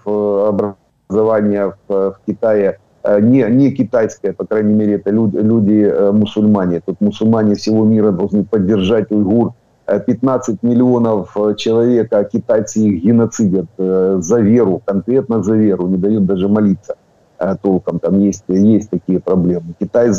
образование 1.10 1.74
в, 1.88 2.12
в 2.12 2.19
Китае 2.28 2.69
э, 2.69 2.85
не, 3.22 3.44
не 3.50 3.72
китайское, 3.72 4.34
по 4.34 4.46
крайней 4.46 4.74
мере, 4.74 4.96
это 4.96 5.12
люди, 5.12 5.38
люди 5.38 5.84
э, 5.84 6.12
мусульмане. 6.12 6.82
Тут 6.86 7.02
мусульмане 7.02 7.56
всего 7.56 7.86
мира 7.86 8.12
должны 8.12 8.44
поддержать 8.44 9.12
уйгур. 9.12 9.54
15 9.86 10.56
э, 10.56 10.68
миллионов 10.68 11.38
э, 11.38 11.56
человек, 11.56 12.12
а 12.13 12.24
китайцы 12.24 12.80
их 12.80 13.04
геноцидят 13.04 13.68
э, 13.78 14.18
за 14.20 14.39
веру, 14.39 14.82
конкретно 14.84 15.44
за 15.44 15.56
веру, 15.56 15.88
не 15.88 15.98
дают 15.98 16.26
даже 16.26 16.48
молиться. 16.48 16.96
Э, 17.38 17.56
толком. 17.62 18.00
Там 18.00 18.20
есть, 18.20 18.44
есть 18.48 18.89
такие 18.89 19.20
проблемы. 19.20 19.74
Китай, 19.80 20.10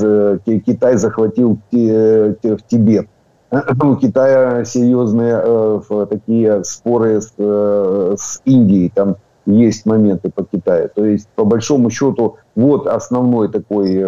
Китай 0.45 0.97
захватил 0.97 1.59
в 1.71 2.59
Тибет. 2.69 3.09
У 3.83 3.97
Китая 3.97 4.65
серьезные 4.65 5.41
э, 5.43 6.07
такие 6.11 6.65
споры 6.65 7.21
с, 7.21 7.33
э, 7.39 8.15
с 8.19 8.41
Индией. 8.45 8.93
Там 8.95 9.17
есть 9.47 9.87
моменты 9.87 10.31
по 10.31 10.45
Китаю. 10.45 10.91
То 10.95 11.05
есть, 11.05 11.29
по 11.35 11.45
большому 11.45 11.91
счету, 11.91 12.37
вот 12.55 12.87
основной 12.87 13.49
такой 13.49 14.03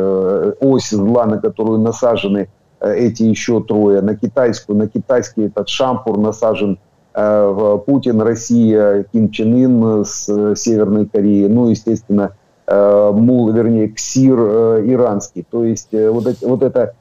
ось 0.61 0.91
зла, 0.91 1.27
на 1.27 1.39
которую 1.39 1.79
насажены 1.79 2.49
эти 2.81 3.23
еще 3.23 3.63
трое. 3.63 4.01
На 4.01 4.15
китайскую, 4.15 4.77
на 4.77 4.89
китайский 4.89 5.47
этот 5.47 5.69
шампур 5.69 6.19
насажен 6.19 6.79
Путин, 7.13 8.21
Россия, 8.21 9.05
Ким 9.13 9.31
Чен 9.31 9.55
Ын 9.55 10.05
с 10.05 10.55
Северной 10.55 11.07
Кореи. 11.07 11.47
Ну, 11.47 11.69
естественно, 11.69 12.33
Э, 12.71 13.13
мул, 13.15 13.51
вернее, 13.51 13.89
ксир 13.89 14.39
э, 14.39 14.83
иранский. 14.89 15.47
То 15.51 15.65
есть 15.65 15.89
э, 15.93 16.11
вот, 16.11 16.27
эти, 16.27 16.45
вот 16.45 16.63
эта 16.63 16.95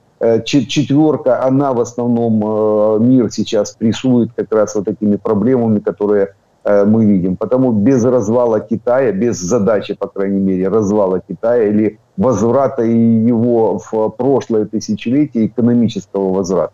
четверка, 0.45 1.43
она 1.43 1.73
в 1.73 1.79
основном 1.79 3.07
мир 3.07 3.31
сейчас 3.31 3.73
прессует 3.73 4.31
как 4.35 4.51
раз 4.51 4.73
вот 4.73 4.85
такими 4.85 5.15
проблемами, 5.15 5.77
которые 5.77 6.33
мы 6.66 7.06
видим. 7.06 7.36
Потому 7.36 7.72
без 7.72 8.04
развала 8.04 8.60
Китая, 8.60 9.12
без 9.12 9.38
задачи, 9.38 9.94
по 9.94 10.06
крайней 10.06 10.40
мере, 10.40 10.68
развала 10.68 11.20
Китая 11.20 11.68
или 11.68 11.98
возврата 12.16 12.82
его 12.82 13.78
в 13.78 14.10
прошлое 14.10 14.66
тысячелетие, 14.66 15.46
экономического 15.46 16.32
возврата, 16.32 16.72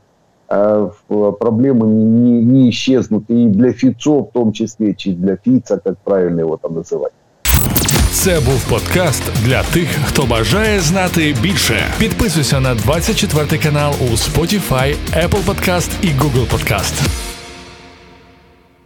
проблемы 0.48 1.86
не, 1.86 2.42
не 2.42 2.70
исчезнут 2.70 3.24
и 3.28 3.46
для 3.46 3.72
Фицо 3.72 4.24
в 4.24 4.32
том 4.32 4.52
числе, 4.52 4.94
чи 4.94 5.12
для 5.12 5.36
Фица, 5.36 5.80
как 5.84 5.98
правильно 5.98 6.40
его 6.40 6.56
там 6.56 6.74
называть. 6.74 7.12
Це 8.12 8.40
був 8.40 8.70
подкаст 8.70 9.22
для 9.44 9.62
тих, 9.62 9.88
хто 10.04 10.26
бажає 10.26 10.80
знати 10.80 11.34
більше. 11.42 11.76
Підписуйся 11.98 12.60
на 12.60 12.74
24 12.74 13.62
канал 13.62 13.92
у 14.00 14.04
Spotify, 14.04 14.94
Apple 15.12 15.44
Podcast 15.46 15.90
і 16.02 16.06
Google 16.06 16.46
Podcast. 16.50 17.31